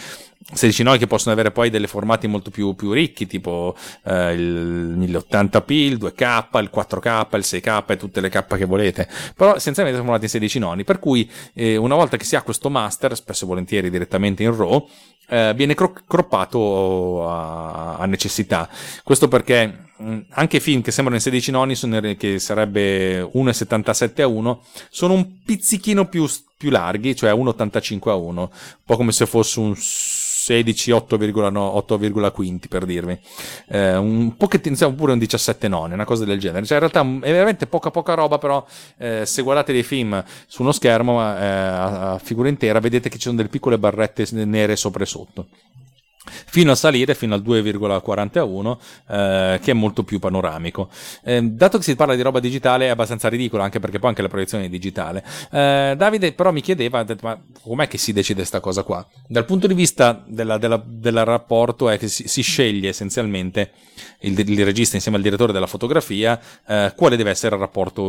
[0.53, 4.95] 16 noni che possono avere poi dei formati molto più, più ricchi, tipo eh, il
[4.97, 9.07] 1080p, il 2K, il 4K, il 6K e tutte le K che volete.
[9.35, 12.41] Però essenzialmente sono formati in 16 noni, per cui eh, una volta che si ha
[12.41, 14.87] questo master, spesso e volentieri direttamente in RAW,
[15.27, 18.69] eh, viene cro- croppato a, a necessità.
[19.03, 21.75] Questo perché Mm, anche film che sembrano in 16 noni,
[22.17, 28.41] che sarebbe 1,77 a 1, sono un pizzichino più, più larghi, cioè 1,85 a 1,
[28.41, 28.49] un
[28.85, 29.73] po' come se fosse un
[30.47, 33.19] 16, 8,15 per dirvi,
[33.67, 36.65] eh, un pochettino, oppure un 17 noni, una cosa del genere.
[36.65, 38.65] Cioè, in realtà è veramente poca poca roba, però
[38.97, 43.23] eh, se guardate dei film su uno schermo eh, a figura intera, vedete che ci
[43.23, 45.47] sono delle piccole barrette nere sopra e sotto
[46.27, 48.77] fino a salire fino al 2,41
[49.09, 50.89] eh, che è molto più panoramico.
[51.23, 54.21] Eh, dato che si parla di roba digitale è abbastanza ridicolo anche perché poi anche
[54.21, 55.23] la proiezione è digitale.
[55.51, 59.05] Eh, Davide però mi chiedeva ma com'è che si decide questa cosa qua?
[59.27, 63.71] Dal punto di vista della, della, del rapporto è che si, si sceglie essenzialmente
[64.21, 68.01] il, il, regista insieme al direttore della fotografia eh, quale deve essere il rapporto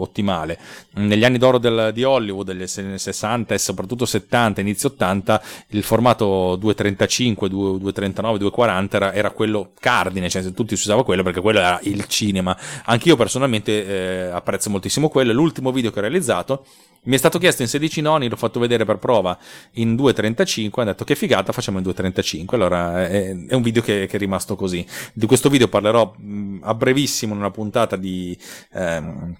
[0.00, 0.58] ottimale.
[0.94, 6.56] Negli anni d'oro del, di Hollywood anni 60 e soprattutto 70 inizio 80 il formato
[6.56, 11.58] 235 2 239, 240 era, era, quello cardine, cioè tutti si usava quello perché quello
[11.58, 12.56] era il cinema.
[12.84, 15.32] Anch'io personalmente eh, apprezzo moltissimo quello.
[15.32, 16.64] L'ultimo video che ho realizzato
[17.04, 19.36] mi è stato chiesto in 16 noni, l'ho fatto vedere per prova
[19.72, 24.06] in 2.35, ho detto che figata, facciamo in 2.35, allora è, è un video che,
[24.06, 24.86] che, è rimasto così.
[25.12, 28.36] Di questo video parlerò mh, a brevissimo in una puntata di...
[28.72, 29.36] Ehm,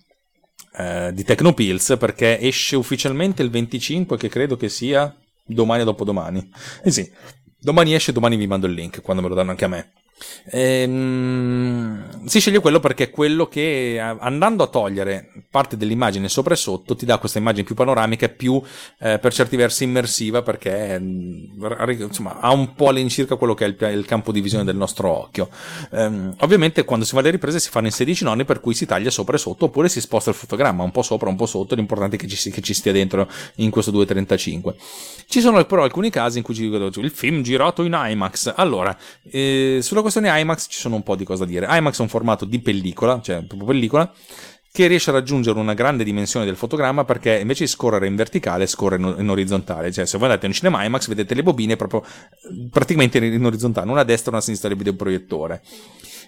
[0.76, 5.14] eh, di Tecnopills perché esce ufficialmente il 25 che credo che sia
[5.44, 6.50] domani o dopodomani.
[6.82, 7.08] Eh sì,
[7.64, 10.03] Domani esce, domani vi mando il link, quando me lo danno anche a me.
[10.50, 16.56] Ehm, si sceglie quello perché è quello che andando a togliere parte dell'immagine sopra e
[16.56, 18.60] sotto ti dà questa immagine più panoramica e più
[19.00, 23.98] eh, per certi versi immersiva perché insomma, ha un po' all'incirca quello che è il,
[23.98, 25.48] il campo di visione del nostro occhio.
[25.92, 28.86] Ehm, ovviamente quando si fa le riprese si fanno in 16 noni per cui si
[28.86, 31.74] taglia sopra e sotto oppure si sposta il fotogramma un po' sopra, un po' sotto,
[31.74, 34.74] l'importante è che ci, che ci stia dentro in questo 2.35.
[35.26, 38.52] Ci sono però alcuni casi in cui ci dico il film girato in IMAX.
[38.56, 38.96] Allora,
[39.30, 41.66] eh, sulla questione IMAX ci sono un po' di cosa dire.
[41.68, 44.12] IMAX è un formato di pellicola, cioè proprio pellicola,
[44.70, 48.66] che riesce a raggiungere una grande dimensione del fotogramma perché invece di scorrere in verticale
[48.66, 49.92] scorre in, orizzontale.
[49.92, 52.04] Cioè, se voi andate in un cinema IMAX vedete le bobine proprio
[52.70, 55.62] praticamente in orizzontale, una a destra e una a sinistra del videoproiettore.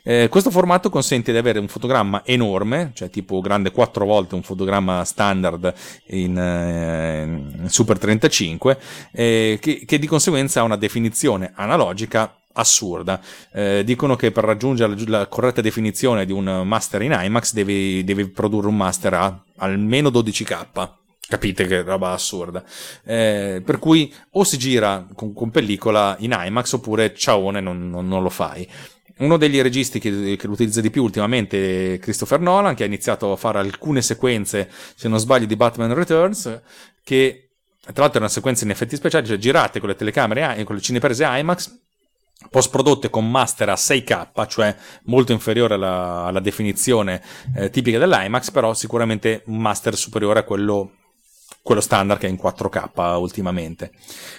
[0.05, 4.43] Eh, questo formato consente di avere un fotogramma enorme, cioè tipo grande 4 volte un
[4.45, 5.75] fotogramma standard
[6.11, 8.79] in, eh, in Super 35,
[9.11, 13.21] eh, che, che di conseguenza ha una definizione analogica assurda.
[13.53, 18.05] Eh, dicono che per raggiungere la, la, corretta definizione di un master in IMAX devi,
[18.05, 20.91] devi produrre un master a almeno 12k.
[21.29, 22.63] Capite che roba assurda.
[23.05, 28.07] Eh, per cui o si gira con, con, pellicola in IMAX oppure ciaone non, non,
[28.07, 28.69] non lo fai.
[29.19, 32.87] Uno degli registi che, che, lo utilizza di più ultimamente è Christopher Nolan, che ha
[32.87, 36.61] iniziato a fare alcune sequenze, se non sbaglio, di Batman Returns,
[37.03, 37.47] che
[37.81, 40.83] tra l'altro è una sequenza in effetti speciali, cioè girate con le telecamere, con le
[40.83, 41.86] cineprese IMAX,
[42.51, 44.75] post prodotte con master a 6K, cioè
[45.05, 47.23] molto inferiore alla, alla definizione
[47.55, 50.91] eh, tipica dell'IMAX, però sicuramente un master superiore a quello
[51.67, 53.91] quello standard che è in 4K ultimamente.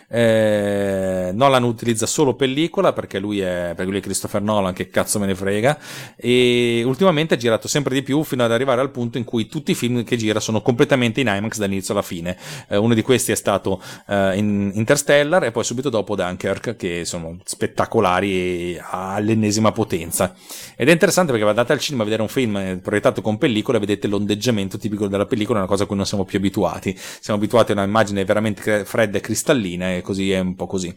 [0.10, 5.20] Eh, Nolan utilizza solo pellicola perché lui, è, perché lui è Christopher Nolan, che cazzo
[5.20, 5.78] me ne frega,
[6.16, 9.72] e ultimamente ha girato sempre di più fino ad arrivare al punto in cui tutti
[9.72, 12.38] i film che gira sono completamente in IMAX dall'inizio alla fine.
[12.70, 17.04] Eh, uno di questi è stato eh, in Interstellar e poi subito dopo Dunkirk, che
[17.04, 20.34] sono spettacolari all'ennesima potenza.
[20.78, 23.82] Ed è interessante perché andate al cinema a vedere un film proiettato con pellicola e
[23.82, 26.98] vedete l'ondeggiamento tipico della pellicola, una cosa a cui non siamo più abituati.
[27.20, 30.96] Siamo abituati a un'immagine veramente fredda e cristallina e così è un po' così.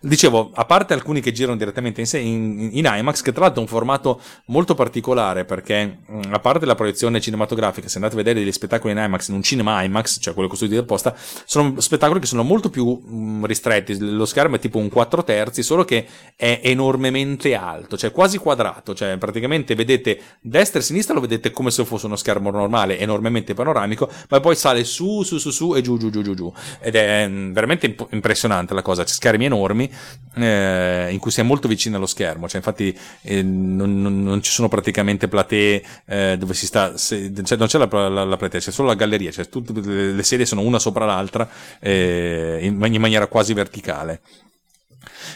[0.00, 3.64] Dicevo, a parte alcuni che girano direttamente in, in, in IMAX, che tra l'altro è
[3.64, 5.98] un formato molto particolare perché
[6.30, 9.42] a parte la proiezione cinematografica, se andate a vedere degli spettacoli in IMAX in un
[9.42, 11.14] cinema IMAX, cioè quello costruito apposta,
[11.44, 13.98] sono spettacoli che sono molto più mh, ristretti.
[13.98, 16.06] Lo schermo è tipo un 4 terzi, solo che
[16.36, 21.70] è enormemente alto, cioè quasi quadrato, cioè praticamente vedete destra e sinistra lo vedete come
[21.70, 25.80] se fosse uno schermo normale, enormemente panoramico, ma poi sale su, su, su, su e
[25.82, 26.52] giù, giù, giù, giù, giù.
[26.80, 29.90] Ed è veramente imp- impressionante la cosa, c'è schermi enormi
[30.36, 34.42] eh, in cui si è molto vicino allo schermo, cioè infatti eh, non, non, non,
[34.42, 38.36] ci sono praticamente platee eh, dove si sta, se, cioè non c'è la, la, la,
[38.36, 41.48] platea, c'è solo la galleria, cioè tutte le sedie sono una sopra l'altra
[41.80, 44.20] eh, in, in maniera quasi verticale.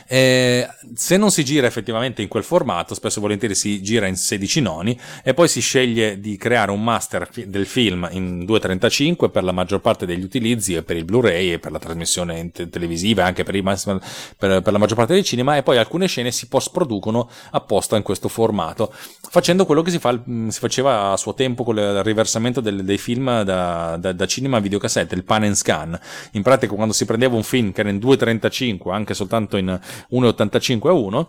[0.07, 4.17] Eh, se non si gira effettivamente in quel formato, spesso e volentieri si gira in
[4.17, 9.45] 16 noni e poi si sceglie di creare un master del film in 2.35 per
[9.45, 13.23] la maggior parte degli utilizzi e per il Blu-ray e per la trasmissione te- televisiva
[13.23, 16.47] e anche per, per, per, la maggior parte del cinema e poi alcune scene si
[16.49, 18.93] post producono apposta in questo formato,
[19.29, 20.19] facendo quello che si, fa,
[20.49, 24.59] si faceva a suo tempo con il riversamento del, dei film da, da, da cinema
[24.59, 25.99] a videocassette, il pan and scan.
[26.33, 29.74] In pratica quando si prendeva un film che era in 2.35 anche soltanto in
[30.11, 31.27] 1,85 a 1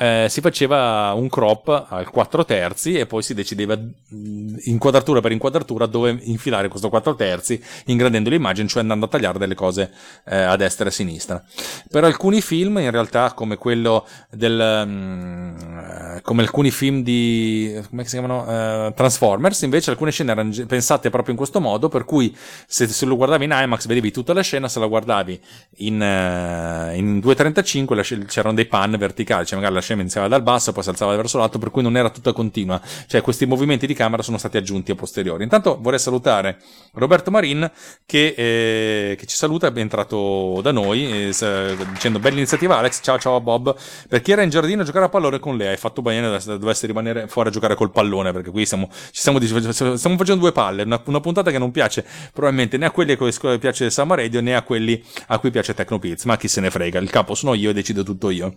[0.00, 5.30] eh, si faceva un crop al 4 terzi e poi si decideva mm, inquadratura per
[5.30, 9.92] inquadratura dove infilare questo 4 terzi ingrandendo l'immagine, cioè andando a tagliare delle cose
[10.24, 11.44] eh, a destra e a sinistra.
[11.90, 18.18] Per alcuni film, in realtà, come quello del um, come alcuni film di come si
[18.18, 22.34] chiamano uh, Transformers, invece alcune scene erano pensate proprio in questo modo, per cui
[22.66, 25.40] se, se lo guardavi in IMAX vedevi tutta la scena, se la guardavi
[25.76, 30.72] in, uh, in 2.35 c'erano dei pan verticali, cioè magari la scena iniziava dal basso,
[30.72, 32.80] poi si alzava verso l'alto, per cui non era tutta continua.
[33.06, 35.42] Cioè, questi movimenti di camera sono stati aggiunti a posteriori.
[35.42, 36.58] Intanto vorrei salutare
[36.94, 37.70] Roberto Marin,
[38.06, 43.18] che, eh, che ci saluta, è entrato da noi, eh, dicendo bella iniziativa Alex, ciao
[43.18, 43.74] ciao Bob.
[44.08, 46.86] Per chi era in giardino a giocare a pallone con lei, hai fatto bene, dovesse
[46.86, 51.00] rimanere fuori a giocare col pallone, perché qui stiamo, stiamo, stiamo facendo due palle, una,
[51.06, 54.54] una, puntata che non piace probabilmente né a quelli a cui piace Summer Radio né
[54.54, 57.70] a quelli a cui piace Tecnopizz, ma chi se ne frega, il capo sono io
[57.70, 58.54] e decido tutto io.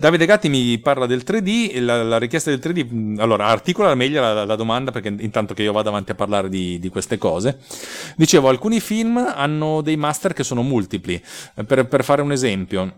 [0.00, 4.46] Davide Gatti mi parla del 3D, la, la richiesta del 3D, allora articola meglio la,
[4.46, 7.58] la, domanda perché intanto che io vado avanti a parlare di, di, queste cose.
[8.16, 11.22] Dicevo, alcuni film hanno dei master che sono multipli,
[11.66, 12.96] per, per fare un esempio.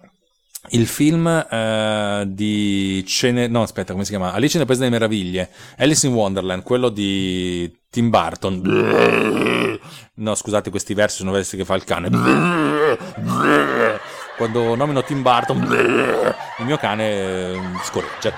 [0.69, 3.49] Il film eh, di Cene...
[3.49, 4.33] no aspetta come si chiama?
[4.33, 9.81] Alice nel Paese delle Meraviglie Alice in Wonderland, quello di Tim Burton
[10.15, 12.11] no scusate questi versi sono versi che fa il cane
[14.37, 15.63] quando nomino Tim Burton,
[16.59, 18.33] il mio cane eh, scorreggia.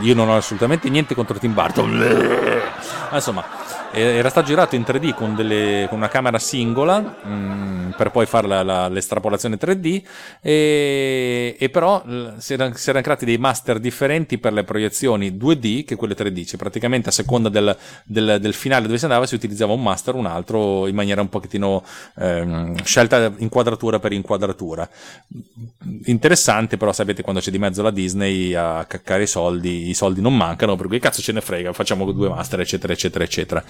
[0.00, 2.62] Io non ho assolutamente niente contro Tim Burton.
[3.12, 3.44] Insomma,
[4.00, 8.26] era stato girato in 3D con, delle, con una camera singola mh, mm, per poi
[8.26, 10.02] fare la, la, l'estrapolazione 3D
[10.40, 12.02] e, e però
[12.38, 16.58] si, era, erano creati dei master differenti per le proiezioni 2D che quelle 3D cioè
[16.58, 20.26] praticamente a seconda del, del, del finale dove si andava si utilizzava un master un
[20.26, 21.84] altro in maniera un pochettino
[22.16, 24.88] ehm, scelta inquadratura per inquadratura.
[26.04, 30.20] Interessante però sapete quando c'è di mezzo la Disney a caccare i soldi i soldi
[30.20, 31.72] non mancano per cui cazzo ce ne frega?
[31.72, 33.64] Facciamo due master eccetera eccetera eccetera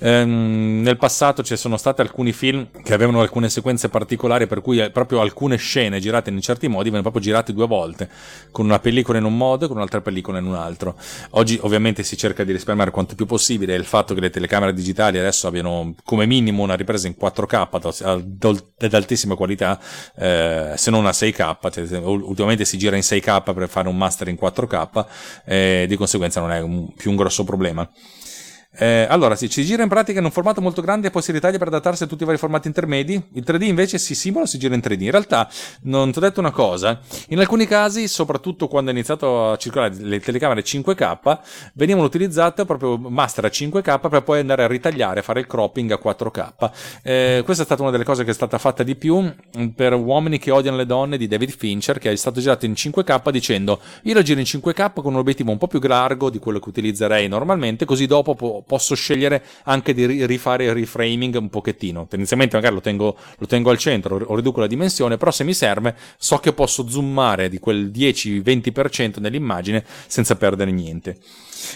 [0.00, 4.78] Ehm, nel passato ci sono stati alcuni film che avevano alcune sequenze particolari per cui
[4.78, 8.08] eh, proprio alcune scene girate in certi modi venivano proprio girate due volte,
[8.50, 10.96] con una pellicola in un modo e con un'altra pellicola in un altro.
[11.30, 15.18] Oggi ovviamente si cerca di risparmiare quanto più possibile il fatto che le telecamere digitali
[15.18, 19.80] adesso abbiano come minimo una ripresa in 4K ad altissima qualità,
[20.16, 24.28] eh, se non a 6K, cioè, ultimamente si gira in 6K per fare un master
[24.28, 25.06] in 4K,
[25.44, 27.88] e di conseguenza non è un, più un grosso problema.
[28.74, 31.30] Eh, allora, sì, si gira in pratica in un formato molto grande e poi si
[31.30, 33.22] ritaglia per adattarsi a tutti i vari formati intermedi.
[33.34, 35.02] Il 3D invece si simula, si gira in 3D.
[35.02, 35.48] In realtà,
[35.82, 39.94] non ti ho detto una cosa, in alcuni casi, soprattutto quando è iniziato a circolare
[39.98, 41.38] le telecamere 5K,
[41.74, 46.00] venivano utilizzate proprio master a 5K per poi andare a ritagliare, fare il cropping a
[46.02, 46.70] 4K.
[47.02, 49.34] Eh, questa è stata una delle cose che è stata fatta di più
[49.74, 53.30] per Uomini che odiano le donne di David Fincher, che è stato girato in 5K
[53.30, 56.58] dicendo io lo giro in 5K con un obiettivo un po' più largo di quello
[56.58, 61.48] che utilizzerei normalmente, così dopo po- posso scegliere anche di ri- rifare il reframing un
[61.48, 62.06] pochettino.
[62.06, 65.54] Tendenzialmente magari lo tengo, lo tengo al centro o riduco la dimensione, però se mi
[65.54, 71.18] serve so che posso zoomare di quel 10-20% nell'immagine senza perdere niente.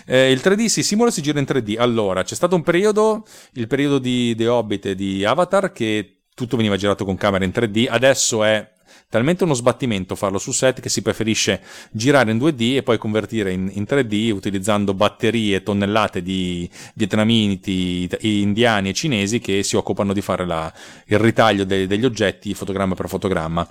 [0.07, 1.77] Eh, il 3D si simula e si gira in 3D.
[1.79, 6.57] Allora, c'è stato un periodo, il periodo di The Hobbit e di Avatar, che tutto
[6.57, 8.75] veniva girato con camera in 3D, adesso è
[9.09, 13.53] talmente uno sbattimento farlo su set che si preferisce girare in 2D e poi convertire
[13.53, 20.21] in, in 3D utilizzando batterie, tonnellate di vietnamiti, indiani e cinesi che si occupano di
[20.21, 20.73] fare la,
[21.07, 23.67] il ritaglio de, degli oggetti fotogramma per fotogramma.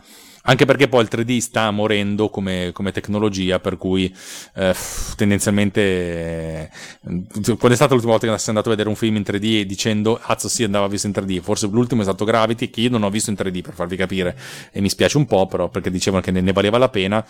[0.48, 4.14] Anche perché poi il 3D sta morendo come, come tecnologia, per cui
[4.56, 4.76] eh,
[5.16, 6.70] tendenzialmente eh,
[7.02, 10.20] quando è stata l'ultima volta che sei andato a vedere un film in 3D dicendo
[10.22, 13.10] cazzo sì andava visto in 3D, forse l'ultimo è stato Gravity che io non ho
[13.10, 14.38] visto in 3D per farvi capire.
[14.72, 17.26] E mi spiace un po' però perché dicevano che ne, ne valeva la pena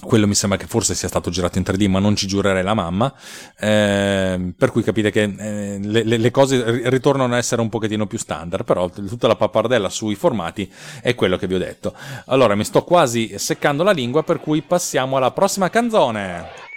[0.00, 2.74] quello mi sembra che forse sia stato girato in 3D, ma non ci giurerei la
[2.74, 3.12] mamma.
[3.58, 8.18] Eh, per cui capite che eh, le, le, cose ritornano a essere un pochettino più
[8.18, 10.70] standard, però tutta la pappardella sui formati
[11.02, 11.94] è quello che vi ho detto.
[12.26, 16.69] Allora, mi sto quasi seccando la lingua, per cui passiamo alla prossima canzone.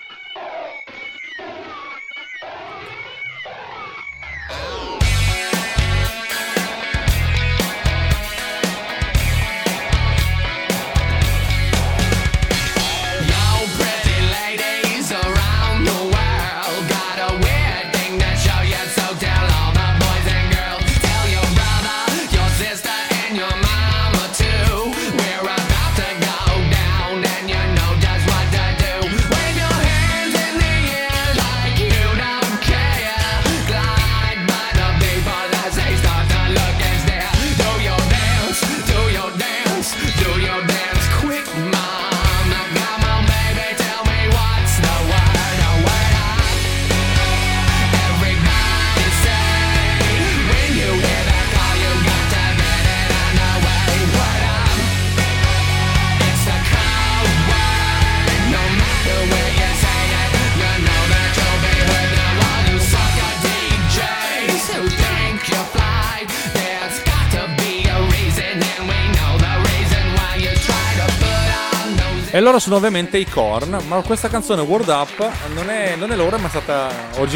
[72.35, 76.15] E loro sono ovviamente i Korn, ma questa canzone World Up non è, non è
[76.15, 76.89] loro, ma è stata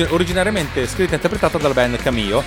[0.10, 2.44] originariamente scritta e interpretata dalla band Camillo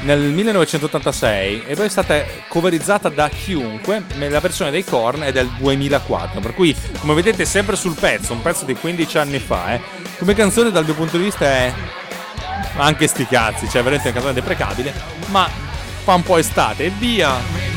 [0.00, 5.48] nel 1986 e poi è stata coverizzata da chiunque, la versione dei Korn è del
[5.56, 9.80] 2004, per cui come vedete sempre sul pezzo, un pezzo di 15 anni fa, eh.
[10.18, 11.72] come canzone dal mio punto di vista è
[12.76, 14.92] anche sti cazzi, cioè veramente una canzone deprecabile,
[15.28, 15.48] ma
[16.02, 17.73] fa un po' estate e via.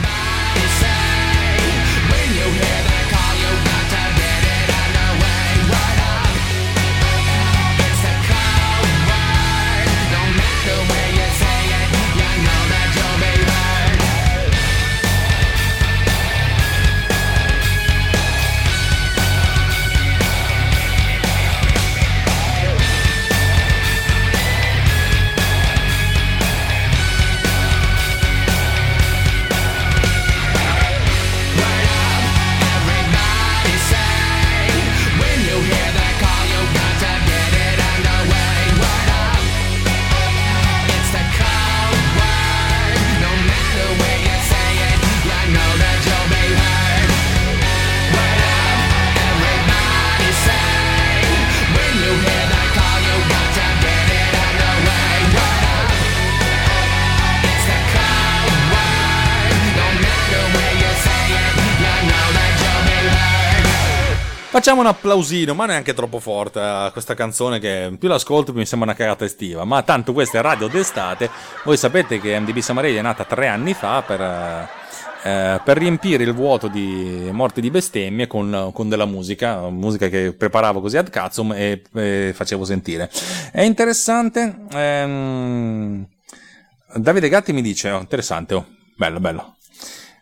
[64.58, 68.66] Facciamo un applausino, ma neanche troppo forte a questa canzone che più l'ascolto più mi
[68.66, 69.66] sembra una cagata estiva.
[69.66, 71.30] Ma tanto questa è Radio d'estate.
[71.64, 76.34] Voi sapete che MDB Samarelli è nata tre anni fa per, eh, per riempire il
[76.34, 81.54] vuoto di morti di bestemmie con, con, della musica, musica che preparavo così ad cazzum
[81.54, 83.12] e, e facevo sentire.
[83.52, 84.62] È interessante.
[84.72, 86.04] Ehm,
[86.96, 89.57] Davide Gatti mi dice: oh, interessante, oh, bello, bello.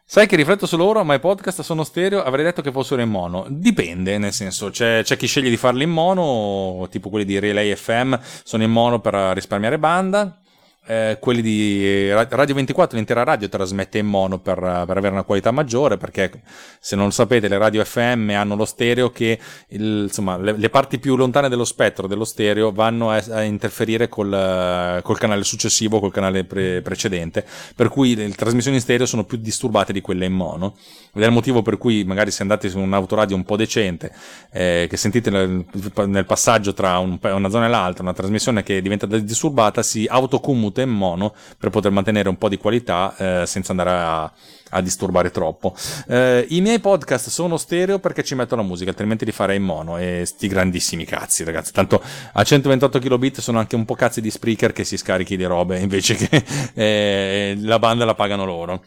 [0.08, 3.10] Sai che rifletto su loro, ma i podcast sono stereo, avrei detto che fossero in
[3.10, 3.48] mono.
[3.50, 7.76] Dipende, nel senso, c'è, c'è chi sceglie di farli in mono, tipo quelli di Relay
[7.76, 10.42] FM, sono in mono per risparmiare banda.
[10.88, 15.52] Eh, quelli di Radio 24, l'intera radio trasmette in mono per, per, avere una qualità
[15.52, 16.32] maggiore, perché
[16.80, 20.70] se non lo sapete le radio FM hanno lo stereo che il, insomma, le, le,
[20.70, 26.00] parti più lontane dello spettro dello stereo vanno a, a interferire col, col, canale successivo,
[26.00, 30.02] col canale pre, precedente, per cui le, le trasmissioni in stereo sono più disturbate di
[30.02, 30.76] quelle in mono.
[31.14, 34.12] Ed è il motivo per cui magari se andate su un'autoradio un po' decente,
[34.52, 35.66] eh, che sentite nel,
[36.06, 40.75] nel passaggio tra un, una zona e l'altra, una trasmissione che diventa disturbata, si autocommuta
[40.76, 44.32] tenute in mono per poter mantenere un po' di qualità eh, senza andare a,
[44.72, 45.74] a disturbare troppo.
[46.08, 49.64] Eh, I miei podcast sono stereo perché ci metto la musica, altrimenti li farei in
[49.64, 49.98] mono.
[49.98, 51.72] E sti grandissimi cazzi, ragazzi.
[51.72, 52.02] Tanto
[52.34, 55.80] a 128 kilobit sono anche un po' cazzi di speaker che si scarichi di robe
[55.80, 56.44] invece che
[56.76, 58.84] eh, la banda la pagano loro.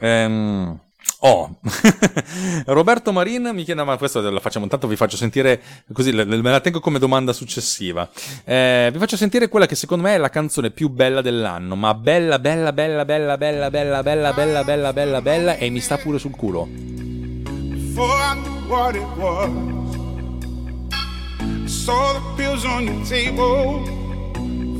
[0.00, 0.78] Ehm.
[1.26, 1.56] Oh,
[2.66, 5.58] Roberto Marin mi chiede, ma questo la facciamo, intanto vi faccio sentire,
[5.90, 8.06] così me la tengo come domanda successiva.
[8.44, 11.94] Eh, vi faccio sentire quella che secondo me è la canzone più bella dell'anno, ma
[11.94, 16.18] bella, bella, bella, bella, bella, bella, bella, bella, bella, bella, bella, e mi sta pure
[16.18, 16.68] sul culo.
[21.64, 22.20] Saw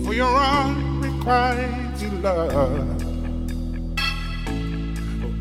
[0.04, 3.03] for your unrequited love.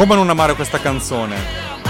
[0.00, 1.89] Come non amare questa canzone?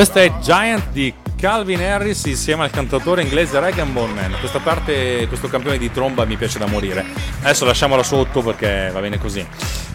[0.00, 4.34] Questa è Giant di Calvin Harris insieme al cantautore inglese Regan Bowman.
[4.38, 7.04] Questa parte, questo campione di tromba mi piace da morire.
[7.42, 9.46] Adesso lasciamola sotto perché va bene così.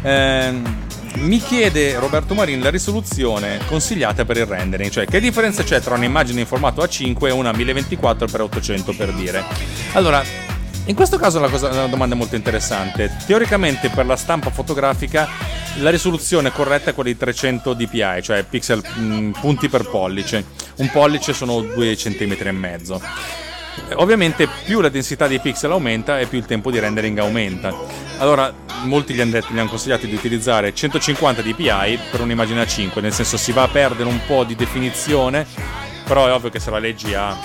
[0.03, 0.62] Eh,
[1.16, 5.95] mi chiede Roberto Marin la risoluzione consigliata per il rendering, cioè che differenza c'è tra
[5.95, 9.43] un'immagine in formato A5 e una 1024x800 per dire.
[9.93, 10.24] Allora,
[10.86, 13.12] in questo caso la, cosa, la domanda molto interessante.
[13.26, 15.28] Teoricamente per la stampa fotografica
[15.80, 20.45] la risoluzione corretta è quella di 300 dpi, cioè pixel mh, mm, punti per pollice.
[20.78, 23.01] Un pollice sono 2 cm e mezzo.
[23.95, 27.73] Ovviamente più la densità dei pixel aumenta e più il tempo di rendering aumenta.
[28.19, 28.53] Allora,
[28.84, 33.01] molti gli hanno, detto, gli hanno consigliato di utilizzare 150 dpi per un'immagine a 5,
[33.01, 35.45] nel senso si va a perdere un po' di definizione,
[36.05, 37.38] però è ovvio che se la leggi a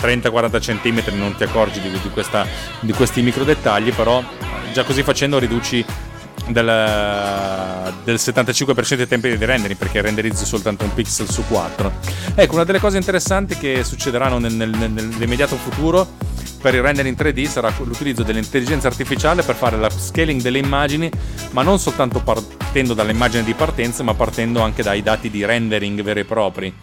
[0.00, 2.46] 30-40 cm non ti accorgi di, di, questa,
[2.80, 4.22] di questi micro dettagli, però
[4.72, 5.84] già così facendo riduci
[6.48, 11.92] del, del 75% dei tempi di rendering perché renderizzi soltanto un pixel su 4.
[12.34, 16.06] Ecco, una delle cose interessanti che succederanno nel, nel, nell'immediato futuro
[16.60, 21.10] per il rendering 3D sarà l'utilizzo dell'intelligenza artificiale per fare l'upscaling delle immagini,
[21.52, 26.20] ma non soltanto partendo dall'immagine di partenza, ma partendo anche dai dati di rendering veri
[26.20, 26.74] e propri.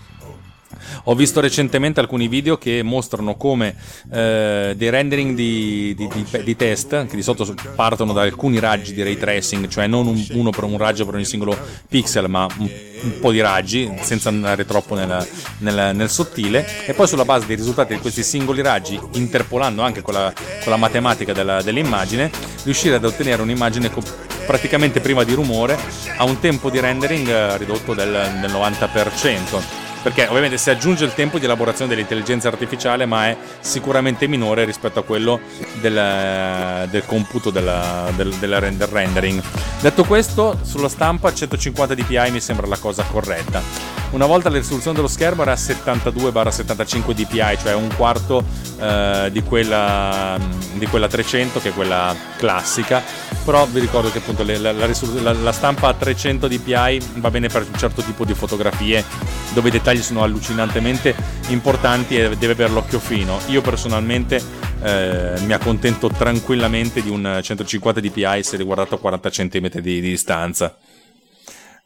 [1.05, 3.75] Ho visto recentemente alcuni video che mostrano come
[4.11, 8.93] eh, dei rendering di, di, di, di, test, che di solito partono da alcuni raggi
[8.93, 11.57] di ray tracing, cioè non un, uno per un raggio per ogni singolo
[11.87, 12.69] pixel, ma un,
[13.01, 15.27] un po' di raggi, senza andare troppo nel,
[15.59, 20.01] nel, nel, sottile, e poi sulla base dei risultati di questi singoli raggi, interpolando anche
[20.01, 22.29] con la, con la matematica della, dell'immagine,
[22.63, 24.03] riuscire ad ottenere un'immagine co-
[24.45, 25.77] praticamente priva di rumore
[26.17, 31.13] a un tempo di rendering eh, ridotto del, del 90% perché ovviamente si aggiunge il
[31.13, 35.37] tempo di elaborazione dell'intelligenza artificiale, ma è sicuramente minore rispetto a quello
[35.81, 39.41] del, del computo della, del, del, rendering.
[39.81, 43.61] Detto questo, sulla stampa 150 dpi mi sembra la cosa corretta.
[44.11, 48.45] Una volta la risoluzione dello schermo era 72-75 dpi, cioè un quarto
[48.79, 50.39] eh, di, quella,
[50.75, 53.03] di, quella, 300 che è quella classica,
[53.47, 57.47] però vi ricordo che appunto le, la, la, la stampa a 300 dpi va bene
[57.47, 59.01] per un certo tipo di fotografie
[59.53, 61.15] dove i dettagli sono allucinantemente
[61.47, 63.39] importanti e deve avere l'occhio fino.
[63.47, 64.43] Io personalmente
[64.83, 70.01] eh, mi accontento tranquillamente di un 150 dpi se riguardato a 40 cm di, di
[70.01, 70.75] distanza.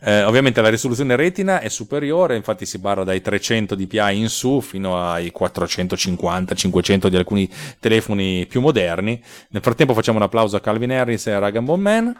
[0.03, 4.59] Eh, ovviamente la risoluzione retina è superiore, infatti si parla dai 300 dpi in su
[4.59, 7.47] fino ai 450-500 di alcuni
[7.79, 9.21] telefoni più moderni.
[9.49, 12.17] Nel frattempo facciamo un applauso a Calvin Harris e a Ragambon Man.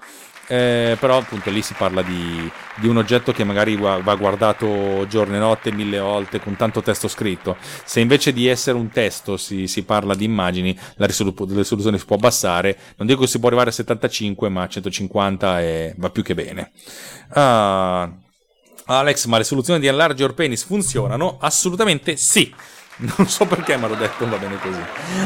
[0.52, 5.08] Eh, però appunto lì si parla di, di, un oggetto che magari va, va guardato
[5.08, 7.56] giorno e notte mille volte con tanto testo scritto.
[7.86, 12.04] Se invece di essere un testo si, si parla di immagini la risolu- risoluzione si
[12.04, 12.78] può abbassare.
[12.98, 16.34] Non dico che si può arrivare a 75 ma a 150 è, va più che
[16.34, 16.72] bene.
[17.30, 18.12] Ah,
[18.88, 21.38] Alex ma le soluzioni di Enlarge Penis funzionano?
[21.40, 22.54] assolutamente sì
[23.18, 24.80] non so perché me l'ho detto, va bene così.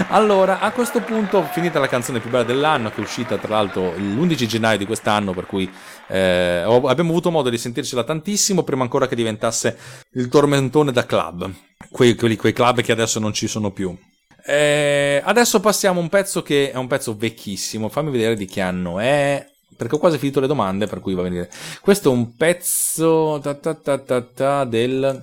[0.09, 3.93] Allora, a questo punto, finita la canzone più bella dell'anno, che è uscita tra l'altro
[3.95, 5.69] l'11 gennaio di quest'anno, per cui
[6.07, 9.77] eh, abbiamo avuto modo di sentircela tantissimo, prima ancora che diventasse
[10.13, 11.51] il tormentone da club,
[11.91, 13.97] quei, quei, quei club che adesso non ci sono più.
[14.47, 18.61] Eh, adesso passiamo a un pezzo che è un pezzo vecchissimo, fammi vedere di che
[18.61, 19.43] anno è
[19.75, 21.49] perché ho quasi finito le domande, per cui va a venire.
[21.81, 25.21] Questo è un pezzo ta ta ta del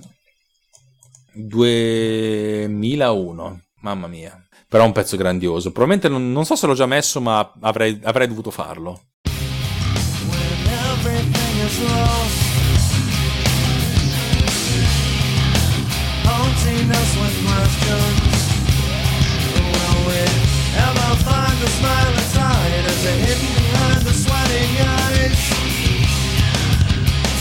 [1.33, 4.39] 2001, mamma mia.
[4.67, 5.71] Però è un pezzo grandioso.
[5.71, 9.01] Probabilmente non, non so se l'ho già messo, ma avrei, avrei dovuto farlo.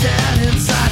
[0.03, 0.92] Dead inside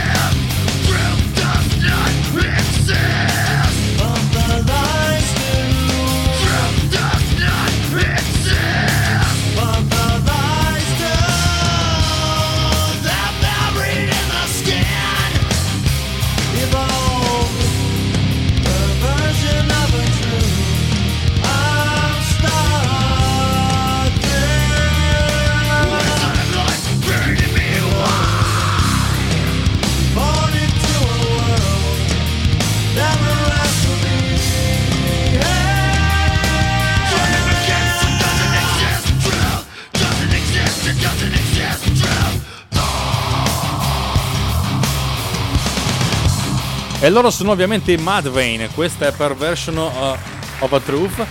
[47.03, 51.25] E loro sono ovviamente i Mudvayne, questa è Perversion uh, of a Truth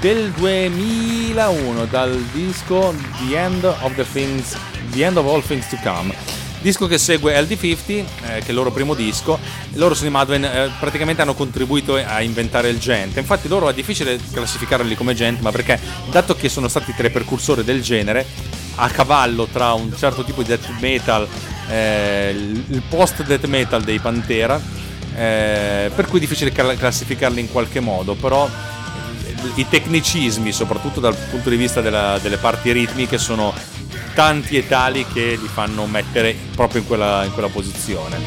[0.00, 2.92] del 2001 dal disco
[3.24, 4.56] The End of the Things
[4.90, 6.12] The End of All Things to Come.
[6.60, 8.04] Disco che segue LD50 eh,
[8.40, 9.38] che è il loro primo disco.
[9.74, 13.74] Loro sono i Madwen eh, praticamente hanno contribuito a inventare il gent infatti loro è
[13.74, 15.78] difficile classificarli come gent ma perché
[16.10, 18.26] dato che sono stati tra i precursori del genere
[18.74, 21.28] a cavallo tra un certo tipo di death metal
[21.68, 24.81] eh, il post death metal dei Pantera
[25.14, 28.48] eh, per cui è difficile classificarli in qualche modo però
[29.56, 33.52] i tecnicismi, soprattutto dal punto di vista della- delle parti ritmiche, sono
[34.14, 38.20] tanti e tali che li fanno mettere proprio in quella, in quella posizione.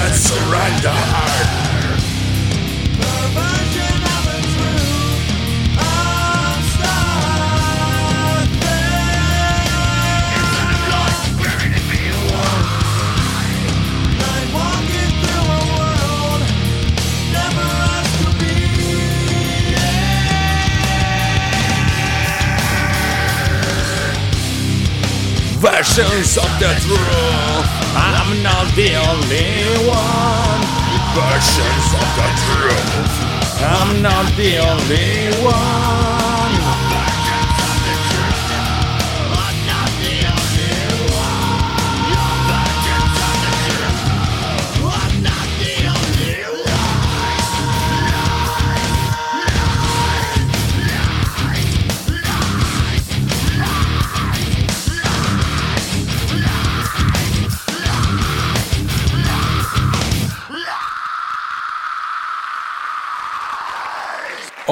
[0.00, 0.37] And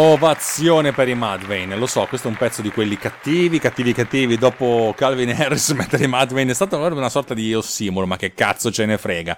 [0.09, 1.75] Ovazione per i Mudvayne.
[1.75, 4.39] Lo so, questo è un pezzo di quelli cattivi, cattivi, cattivi.
[4.39, 8.71] Dopo Calvin Harris mettere i Mudvayne è stata una sorta di ossimoro, ma che cazzo
[8.71, 9.37] ce ne frega.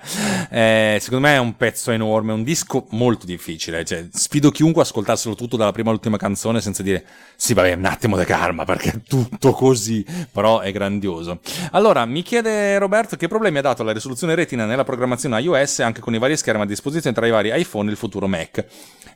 [0.51, 3.83] Eh, secondo me è un pezzo enorme, un disco molto difficile.
[3.83, 7.03] Cioè, sfido chiunque a ascoltarselo tutto dalla prima all'ultima canzone senza dire
[7.35, 11.41] sì, vabbè, un attimo di calma perché è tutto così, però è grandioso.
[11.73, 16.01] Allora, mi chiede Roberto che problemi ha dato la risoluzione retina nella programmazione iOS anche
[16.03, 18.66] con i vari schermi a disposizione tra i vari iPhone e il futuro Mac.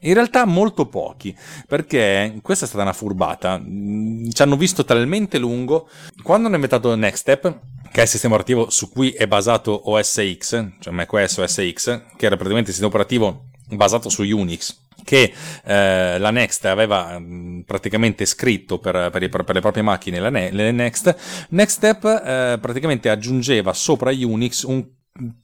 [0.04, 1.36] In realtà molto pochi,
[1.66, 3.60] perché questa è stata una furbata.
[3.62, 5.88] Ci hanno visto talmente lungo.
[6.22, 7.58] Quando hanno inventato Next Step,
[7.92, 12.02] che è il sistema operativo su cui è basato OS X, cioè macOS OS X,
[12.16, 15.32] che era praticamente il sistema operativo basato su Unix, che
[15.64, 20.30] eh, la Next aveva mh, praticamente scritto per, per, i- per le proprie macchine, la
[20.30, 24.84] ne- le Next, Next Step eh, praticamente aggiungeva sopra Unix un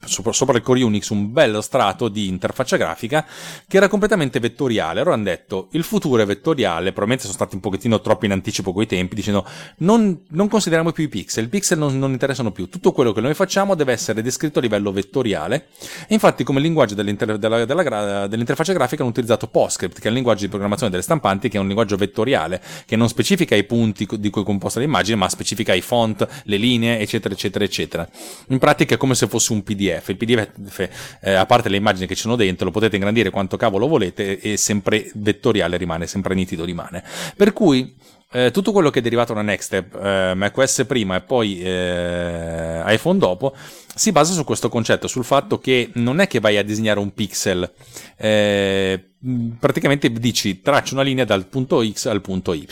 [0.03, 3.25] sopra, sopra il core Unix un bello strato di interfaccia grafica
[3.67, 4.99] che era completamente vettoriale.
[5.01, 8.73] Allora hanno detto il futuro è vettoriale, probabilmente sono stati un pochettino troppo in anticipo
[8.73, 9.45] coi tempi, dicendo
[9.77, 13.21] non, non consideriamo più i pixel, i pixel non, non interessano più, tutto quello che
[13.21, 15.67] noi facciamo deve essere descritto a livello vettoriale.
[16.07, 20.15] E infatti come linguaggio della- della gra- dell'interfaccia grafica hanno utilizzato PostScript, che è il
[20.15, 24.07] linguaggio di programmazione delle stampanti, che è un linguaggio vettoriale, che non specifica i punti
[24.17, 28.09] di cui è composta l'immagine, ma specifica i font, le linee, eccetera, eccetera, eccetera.
[28.47, 30.09] In pratica è come se fosse un PDF.
[30.09, 30.89] Il PDF,
[31.21, 34.39] eh, a parte le immagini che ci sono dentro, lo potete ingrandire quanto cavolo volete
[34.39, 37.03] e sempre vettoriale rimane, sempre nitido rimane.
[37.35, 37.95] Per cui
[38.31, 43.17] eh, tutto quello che è derivato da Nextstep, eh, macOS prima e poi eh, iPhone
[43.17, 43.55] dopo,
[43.95, 47.13] si basa su questo concetto, sul fatto che non è che vai a disegnare un
[47.13, 47.69] pixel,
[48.17, 52.67] eh, mh, praticamente dici traccia una linea dal punto X al punto Y.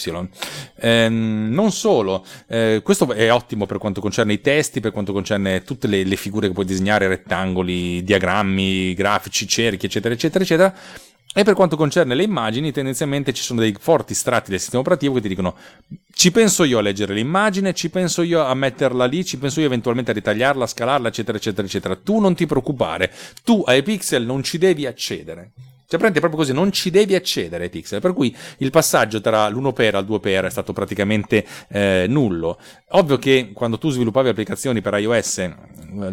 [0.79, 5.63] Ehm, non solo, eh, questo è ottimo per quanto concerne i testi, per quanto concerne
[5.63, 10.75] tutte le, le figure che puoi disegnare, rettangoli, diagrammi, grafici, cerchi, eccetera, eccetera, eccetera.
[11.37, 15.13] E per quanto concerne le immagini, tendenzialmente ci sono dei forti strati del sistema operativo
[15.13, 15.55] che ti dicono
[16.11, 19.67] ci penso io a leggere l'immagine, ci penso io a metterla lì, ci penso io
[19.67, 21.95] eventualmente a ritagliarla, a scalarla, eccetera, eccetera, eccetera.
[21.95, 23.13] Tu non ti preoccupare,
[23.43, 25.51] tu ai pixel non ci devi accedere.
[25.87, 28.01] Cioè, prende proprio così, non ci devi accedere ai pixel.
[28.01, 32.59] Per cui il passaggio tra l'1x al 2x è stato praticamente eh, nullo.
[32.93, 35.55] Ovvio che quando tu sviluppavi applicazioni per iOS, eh,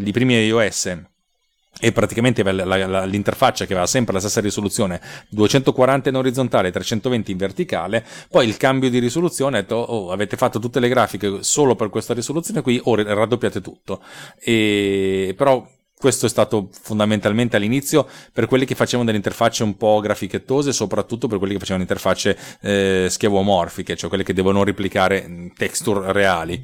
[0.05, 1.14] i primi iOS,
[1.81, 7.33] e praticamente la- la- l'interfaccia che aveva sempre la stessa risoluzione 240 in orizzontale 320
[7.33, 11.43] in verticale poi il cambio di risoluzione ha detto oh, avete fatto tutte le grafiche
[11.43, 14.01] solo per questa risoluzione qui ora raddoppiate tutto.
[14.39, 15.67] E però
[16.05, 21.29] questo è stato fondamentalmente all'inizio per quelli che facevano delle interfacce un po' grafichettose, soprattutto
[21.29, 26.63] per quelli che facevano interfacce eh, schiavomorfiche, cioè quelle che devono replicare mh, texture reali.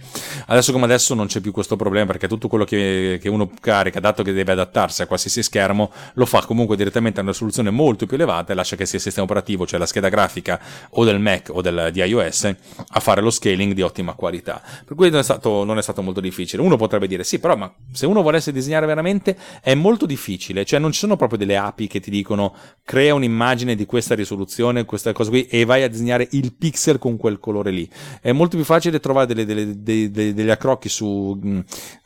[0.49, 3.99] Adesso come adesso non c'è più questo problema perché tutto quello che, che uno carica,
[3.99, 8.05] dato che deve adattarsi a qualsiasi schermo, lo fa comunque direttamente a una risoluzione molto
[8.05, 10.61] più elevata e lascia che sia il sistema operativo, cioè la scheda grafica
[10.91, 12.55] o del Mac o del, di iOS,
[12.89, 14.61] a fare lo scaling di ottima qualità.
[14.85, 16.61] Per cui non è, stato, non è stato molto difficile.
[16.61, 19.29] Uno potrebbe dire sì, però ma se uno volesse disegnare veramente
[19.63, 22.55] è molto difficile, cioè non ci sono proprio delle api che ti dicono
[22.85, 27.17] crea un'immagine di questa risoluzione, questa cosa qui e vai a disegnare il pixel con
[27.17, 27.89] quel colore lì.
[28.21, 31.39] È molto più facile trovare delle, delle- dei- degli accrocchi su,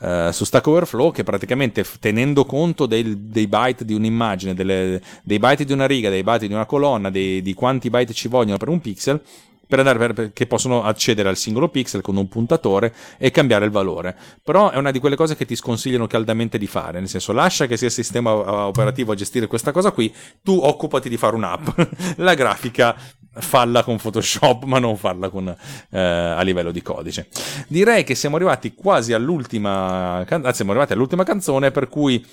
[0.01, 5.39] eh, su Stack Overflow che praticamente tenendo conto del- dei byte di un'immagine, delle- dei
[5.39, 8.57] byte di una riga, dei byte di una colonna, dei- di quanti byte ci vogliono
[8.57, 9.23] per un pixel,
[9.67, 13.65] per andare per, per- che possono accedere al singolo pixel con un puntatore e cambiare
[13.65, 14.17] il valore.
[14.43, 17.67] Però è una di quelle cose che ti sconsigliano caldamente di fare, nel senso lascia
[17.67, 21.37] che sia il sistema eh, operativo a gestire questa cosa qui, tu occupati di fare
[21.37, 21.69] un'app.
[22.17, 22.97] La grafica
[23.37, 27.29] falla con Photoshop, ma non farla con, eh, a livello di codice.
[27.69, 32.25] Direi che siamo arrivati quasi all'ultima, anzi siamo arrivati all'ultima canzone, per cui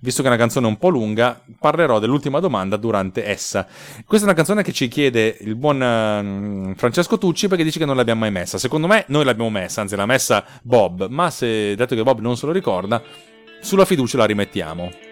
[0.00, 3.66] visto che è una canzone un po' lunga, parlerò dell'ultima domanda durante essa.
[4.04, 7.84] Questa è una canzone che ci chiede il buon ehm, Francesco Tucci perché dice che
[7.84, 8.58] non l'abbiamo mai messa.
[8.58, 12.36] Secondo me noi l'abbiamo messa, anzi l'ha messa Bob, ma se dato che Bob non
[12.36, 13.02] se lo ricorda,
[13.60, 15.09] sulla fiducia la rimettiamo.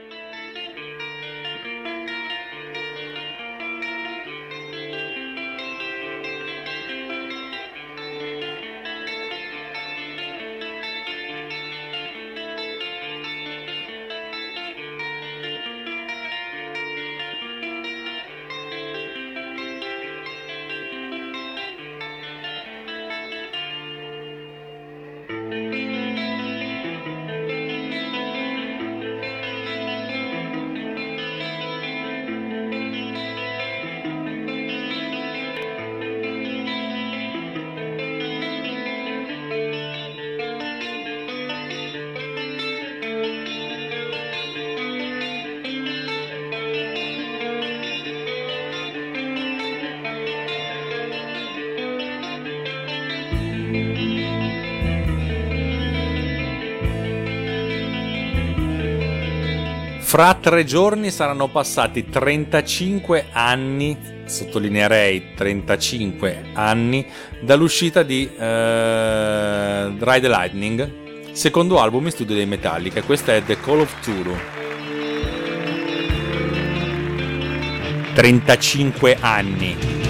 [60.09, 67.07] Fra tre giorni saranno passati 35 anni, sottolineerei 35 anni,
[67.43, 73.03] dall'uscita di eh, Ride the Lightning, secondo album in studio dei Metallica.
[73.03, 74.35] Questa è The Call of Tulu.
[78.15, 80.08] 35 anni.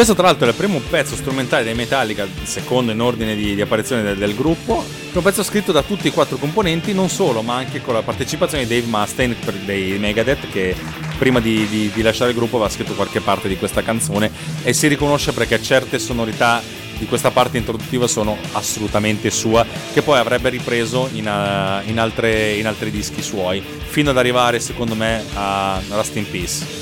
[0.00, 3.54] Questo tra l'altro è il primo pezzo strumentale dei Metallica, il secondo in ordine di,
[3.54, 4.82] di apparizione del, del gruppo,
[5.12, 8.00] è un pezzo scritto da tutti i quattro componenti, non solo, ma anche con la
[8.00, 9.36] partecipazione di Dave Mustaine
[9.66, 10.74] dei Megadeth che
[11.18, 14.30] prima di, di- di lasciare il gruppo aveva scritto qualche parte di questa canzone
[14.62, 16.62] e si riconosce perché certe sonorità
[16.96, 22.54] di questa parte introduttiva sono assolutamente sua, che poi avrebbe ripreso in, eh, in altre-
[22.54, 26.79] in altri dischi suoi, fino ad arrivare secondo me a Rust in Peace.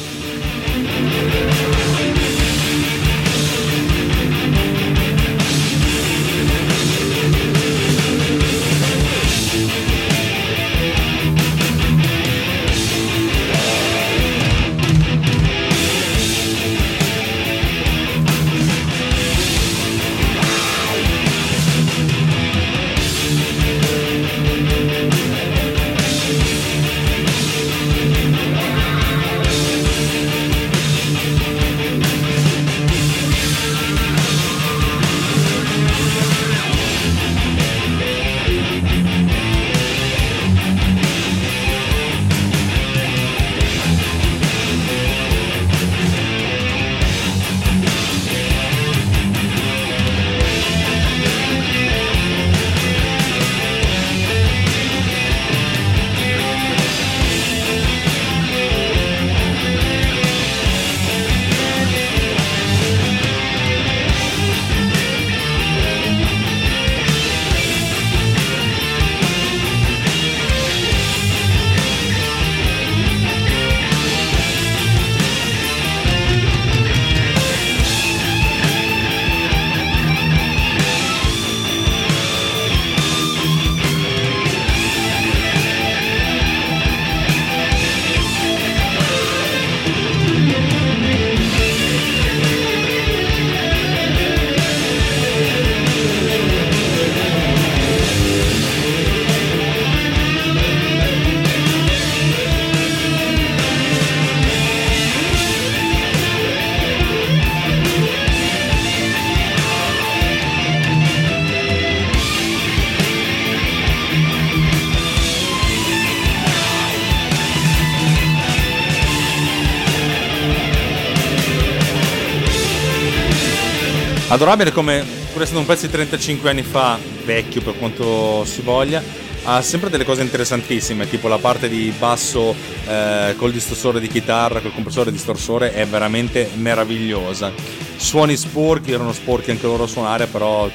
[124.39, 129.03] Adorabile come, pur essendo un pezzo di 35 anni fa, vecchio per quanto si voglia,
[129.43, 132.55] ha sempre delle cose interessantissime, tipo la parte di basso
[132.87, 137.51] eh, col distorsore di chitarra, col compressore distorsore è veramente meravigliosa.
[137.97, 140.71] Suoni sporchi, erano sporchi anche loro a suonare, però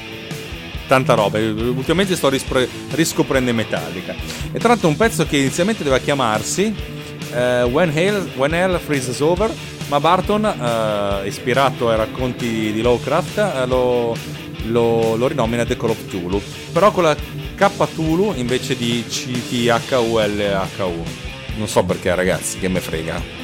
[0.86, 1.38] tanta roba.
[1.38, 4.14] Ultimamente sto rispre- riscoprendo Metallica.
[4.52, 6.74] E tra l'altro un pezzo che inizialmente doveva chiamarsi
[7.32, 9.50] eh, When, Hell, When Hell Freezes Over,
[9.88, 14.16] ma Barton, eh, ispirato ai racconti di Lovecraft, eh, lo,
[14.66, 16.42] lo, lo rinomina The Call of Tulu.
[16.72, 21.02] Però con la K Tulu invece di C-T-H-U-L-H-U.
[21.56, 23.43] Non so perché ragazzi, che me frega.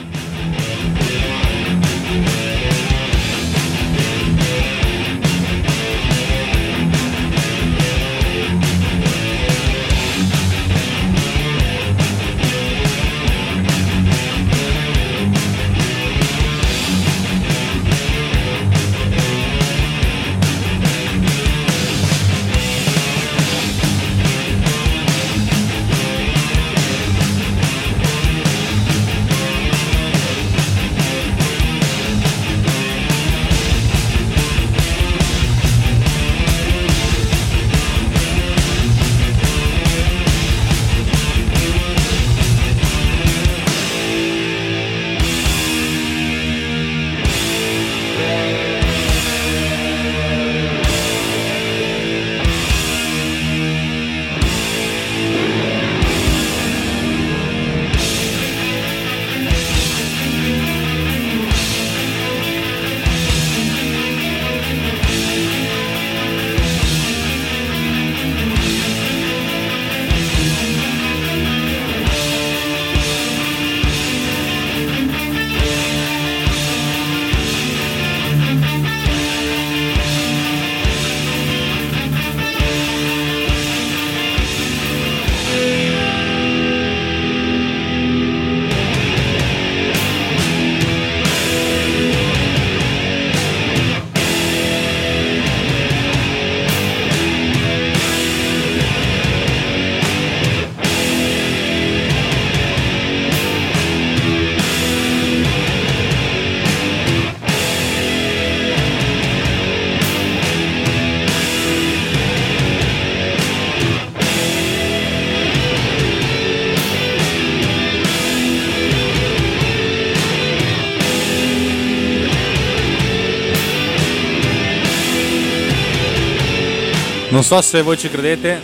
[127.40, 128.60] Non so se voi ci credete,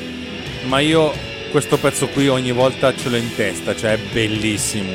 [0.64, 1.10] ma io
[1.50, 4.92] questo pezzo qui ogni volta ce l'ho in testa, cioè è bellissimo.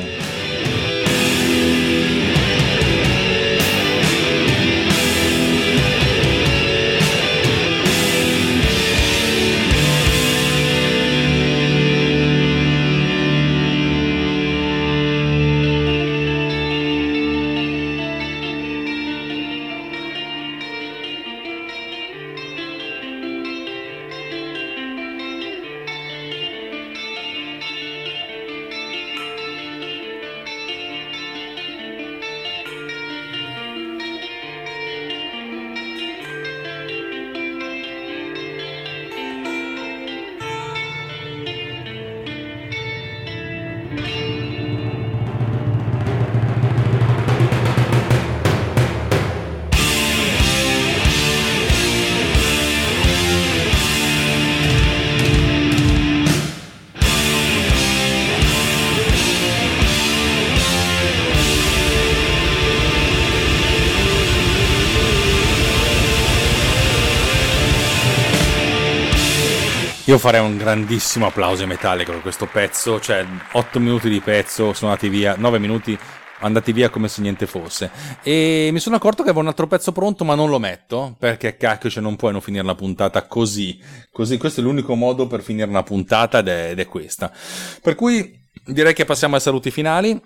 [70.12, 74.74] Io farei un grandissimo applauso ai Metallica per questo pezzo, cioè 8 minuti di pezzo,
[74.74, 75.98] sono andati via, 9 minuti
[76.40, 77.90] andati via come se niente fosse.
[78.22, 81.56] E mi sono accorto che avevo un altro pezzo pronto, ma non lo metto, perché
[81.56, 83.80] cacchio, cioè non puoi non finire la puntata così.
[84.10, 87.32] Così, questo è l'unico modo per finire una puntata ed è, ed è questa.
[87.80, 90.20] Per cui direi che passiamo ai saluti finali.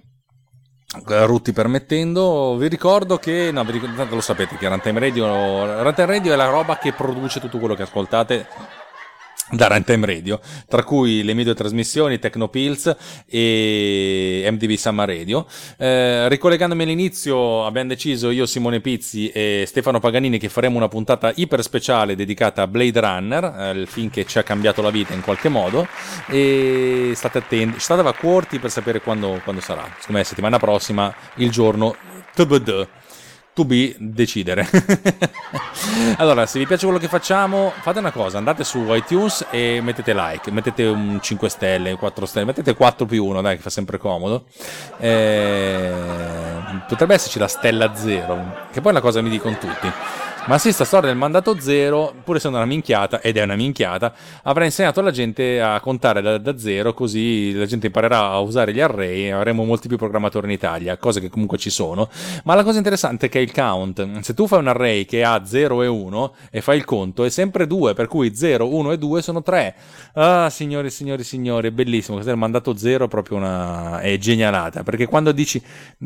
[1.05, 6.33] Rutti permettendo, vi ricordo che, no, vi ricordo, lo sapete che Runtime Radio, Runtime Radio
[6.33, 8.49] è la roba che produce tutto quello che ascoltate
[9.51, 12.97] da Runtime Radio, tra cui le mie due trasmissioni Tecnopills
[13.27, 15.47] e MDB Summer Radio.
[15.79, 21.33] Eh, ricollegandomi all'inizio, abbiamo deciso io, Simone Pizzi e Stefano Paganini che faremo una puntata
[21.35, 25.15] iper speciale dedicata a Blade Runner, eh, il film che ci ha cambiato la vita
[25.15, 25.87] in qualche modo.
[26.29, 29.83] E state attenti, state a corti per sapere quando, quando sarà.
[29.99, 31.95] Secondo me settimana prossima, il giorno
[32.35, 32.89] TBD
[33.57, 34.69] to be decidere.
[36.19, 40.13] allora, se vi piace quello che facciamo, fate una cosa, andate su iTunes e mettete
[40.13, 43.97] like, mettete un 5 stelle, 4 stelle, mettete 4 più 1, dai, che fa sempre
[43.97, 44.45] comodo.
[44.99, 45.91] Eh,
[46.87, 49.91] potrebbe esserci la stella 0, che poi è una cosa che mi dicono tutti.
[50.49, 54.15] Ma sì, sta storia del mandato zero, pur essendo una minchiata, ed è una minchiata,
[54.45, 58.73] avrà insegnato alla gente a contare da, da, zero, così la gente imparerà a usare
[58.73, 62.09] gli array e avremo molti più programmatori in Italia, cose che comunque ci sono.
[62.45, 65.45] Ma la cosa interessante è che il count, se tu fai un array che ha
[65.45, 68.99] 0 e 1 e fai il conto, è sempre 2, per cui 0, 1 e
[68.99, 69.75] 2 sono 3.
[70.13, 72.15] Ah, signori, signori, signori, è bellissimo.
[72.15, 73.99] Questo è il mandato zero, proprio una...
[73.99, 75.61] è genialata, perché quando dici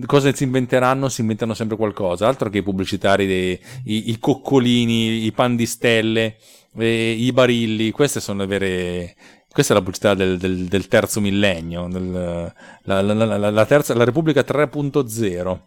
[0.07, 5.25] cosa si inventeranno, si inventano sempre qualcosa, altro che i pubblicitari, dei, i, i coccolini,
[5.25, 6.37] i pan di stelle,
[6.77, 9.15] eh, i barilli, queste sono le vere...
[9.51, 12.53] Questa è la pubblicità del, del, del terzo millennio, del,
[12.83, 15.59] la, la, la, terza, la Repubblica 3.0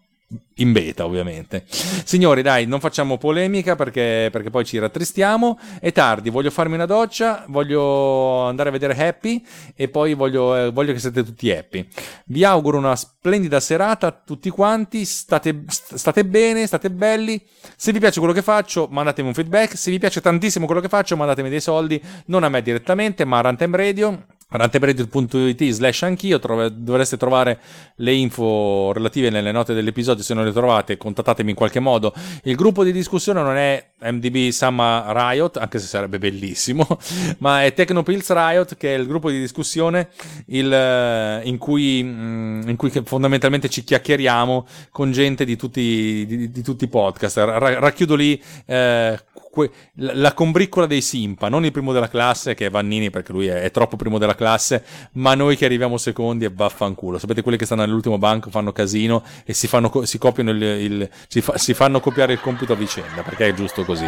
[0.57, 1.63] in beta ovviamente.
[1.67, 6.85] Signori dai, non facciamo polemica perché, perché, poi ci rattristiamo, è tardi, voglio farmi una
[6.85, 9.43] doccia, voglio andare a vedere Happy
[9.75, 11.87] e poi voglio, eh, voglio che siate tutti happy.
[12.25, 17.41] Vi auguro una splendida serata a tutti quanti, state, state bene, state belli,
[17.75, 20.89] se vi piace quello che faccio mandatemi un feedback, se vi piace tantissimo quello che
[20.89, 26.39] faccio mandatemi dei soldi, non a me direttamente ma a Runtime Radio rantebradio.it slash anch'io
[26.39, 27.59] trov- dovreste trovare
[27.97, 32.13] le info relative nelle note dell'episodio se non le trovate contattatemi in qualche modo.
[32.43, 36.85] Il gruppo di discussione non è MDB Summer Riot anche se sarebbe bellissimo
[37.39, 40.09] ma è Technopills Riot che è il gruppo di discussione
[40.47, 46.51] il, eh, in, cui, mm, in cui fondamentalmente ci chiacchieriamo con gente di tutti, di,
[46.51, 47.37] di tutti i podcast.
[47.37, 49.19] Ra- racchiudo lì eh,
[49.53, 53.45] que- la combriccola dei Simpa, non il primo della classe che è Vannini perché lui
[53.45, 57.19] è, è, troppo primo della classe, ma noi che arriviamo secondi e vaffanculo.
[57.19, 61.09] Sapete quelli che stanno nell'ultimo banco fanno casino e si, fanno, si copiano il, il
[61.27, 64.07] si, fa, si, fanno copiare il compito a vicenda perché è giusto così.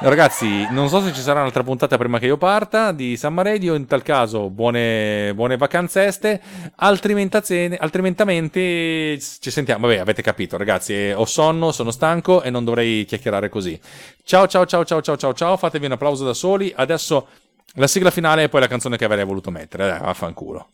[0.00, 3.74] Ragazzi, non so se ci sarà un'altra puntata prima che io parta di Samma Radio,
[3.74, 6.40] in tal caso buone, buone vacanze este,
[6.76, 9.86] altrimenti, altrimenti ci sentiamo.
[9.86, 13.78] Vabbè, avete capito ragazzi, eh, ho sonno, sono stanco e non dovrei chiacchierare così.
[14.26, 16.72] Ciao ciao ciao ciao ciao ciao ciao, fatevi un applauso da soli.
[16.74, 17.28] Adesso
[17.74, 19.86] la sigla finale e poi la canzone che avrei voluto mettere.
[19.86, 20.68] Dai, vaffanculo.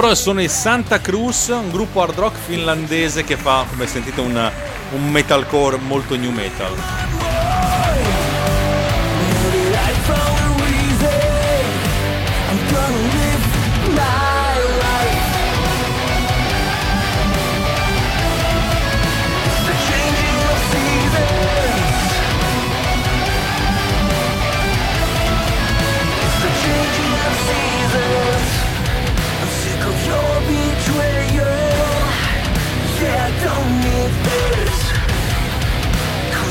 [0.00, 4.52] Loro sono i Santa Cruz, un gruppo hard rock finlandese che fa, come sentite, un,
[4.92, 6.72] un metalcore molto new metal.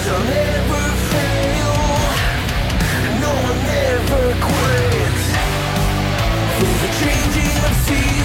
[0.10, 1.76] I'll never fail.
[3.22, 5.18] No, I'll never quit.
[6.56, 8.17] Through the changing of seasons,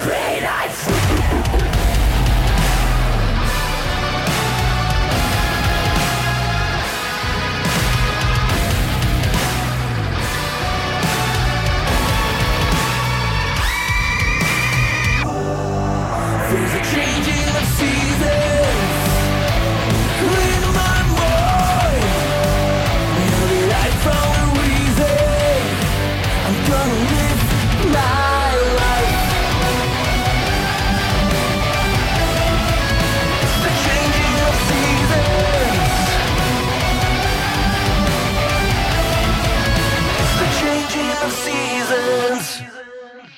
[0.00, 0.40] Be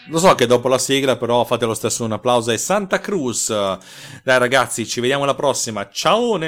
[0.09, 3.49] Lo so che dopo la sigla, però fate lo stesso un applauso ai Santa Cruz.
[3.49, 5.89] Dai ragazzi, ci vediamo alla prossima.
[5.91, 6.39] Ciao!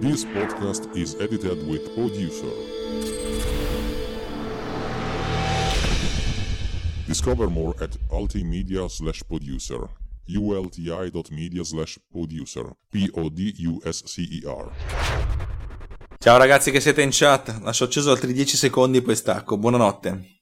[0.00, 2.52] This podcast is edited with Producer.
[7.06, 9.88] Discover more at ultimedia slash producer.
[10.26, 12.70] ulti.media slash producer.
[12.90, 14.70] P-O-D-U-S-C-E-R.
[16.18, 17.60] Ciao ragazzi che siete in chat.
[17.62, 19.56] Lascio acceso altri 10 secondi poi stacco.
[19.56, 20.36] Buonanotte.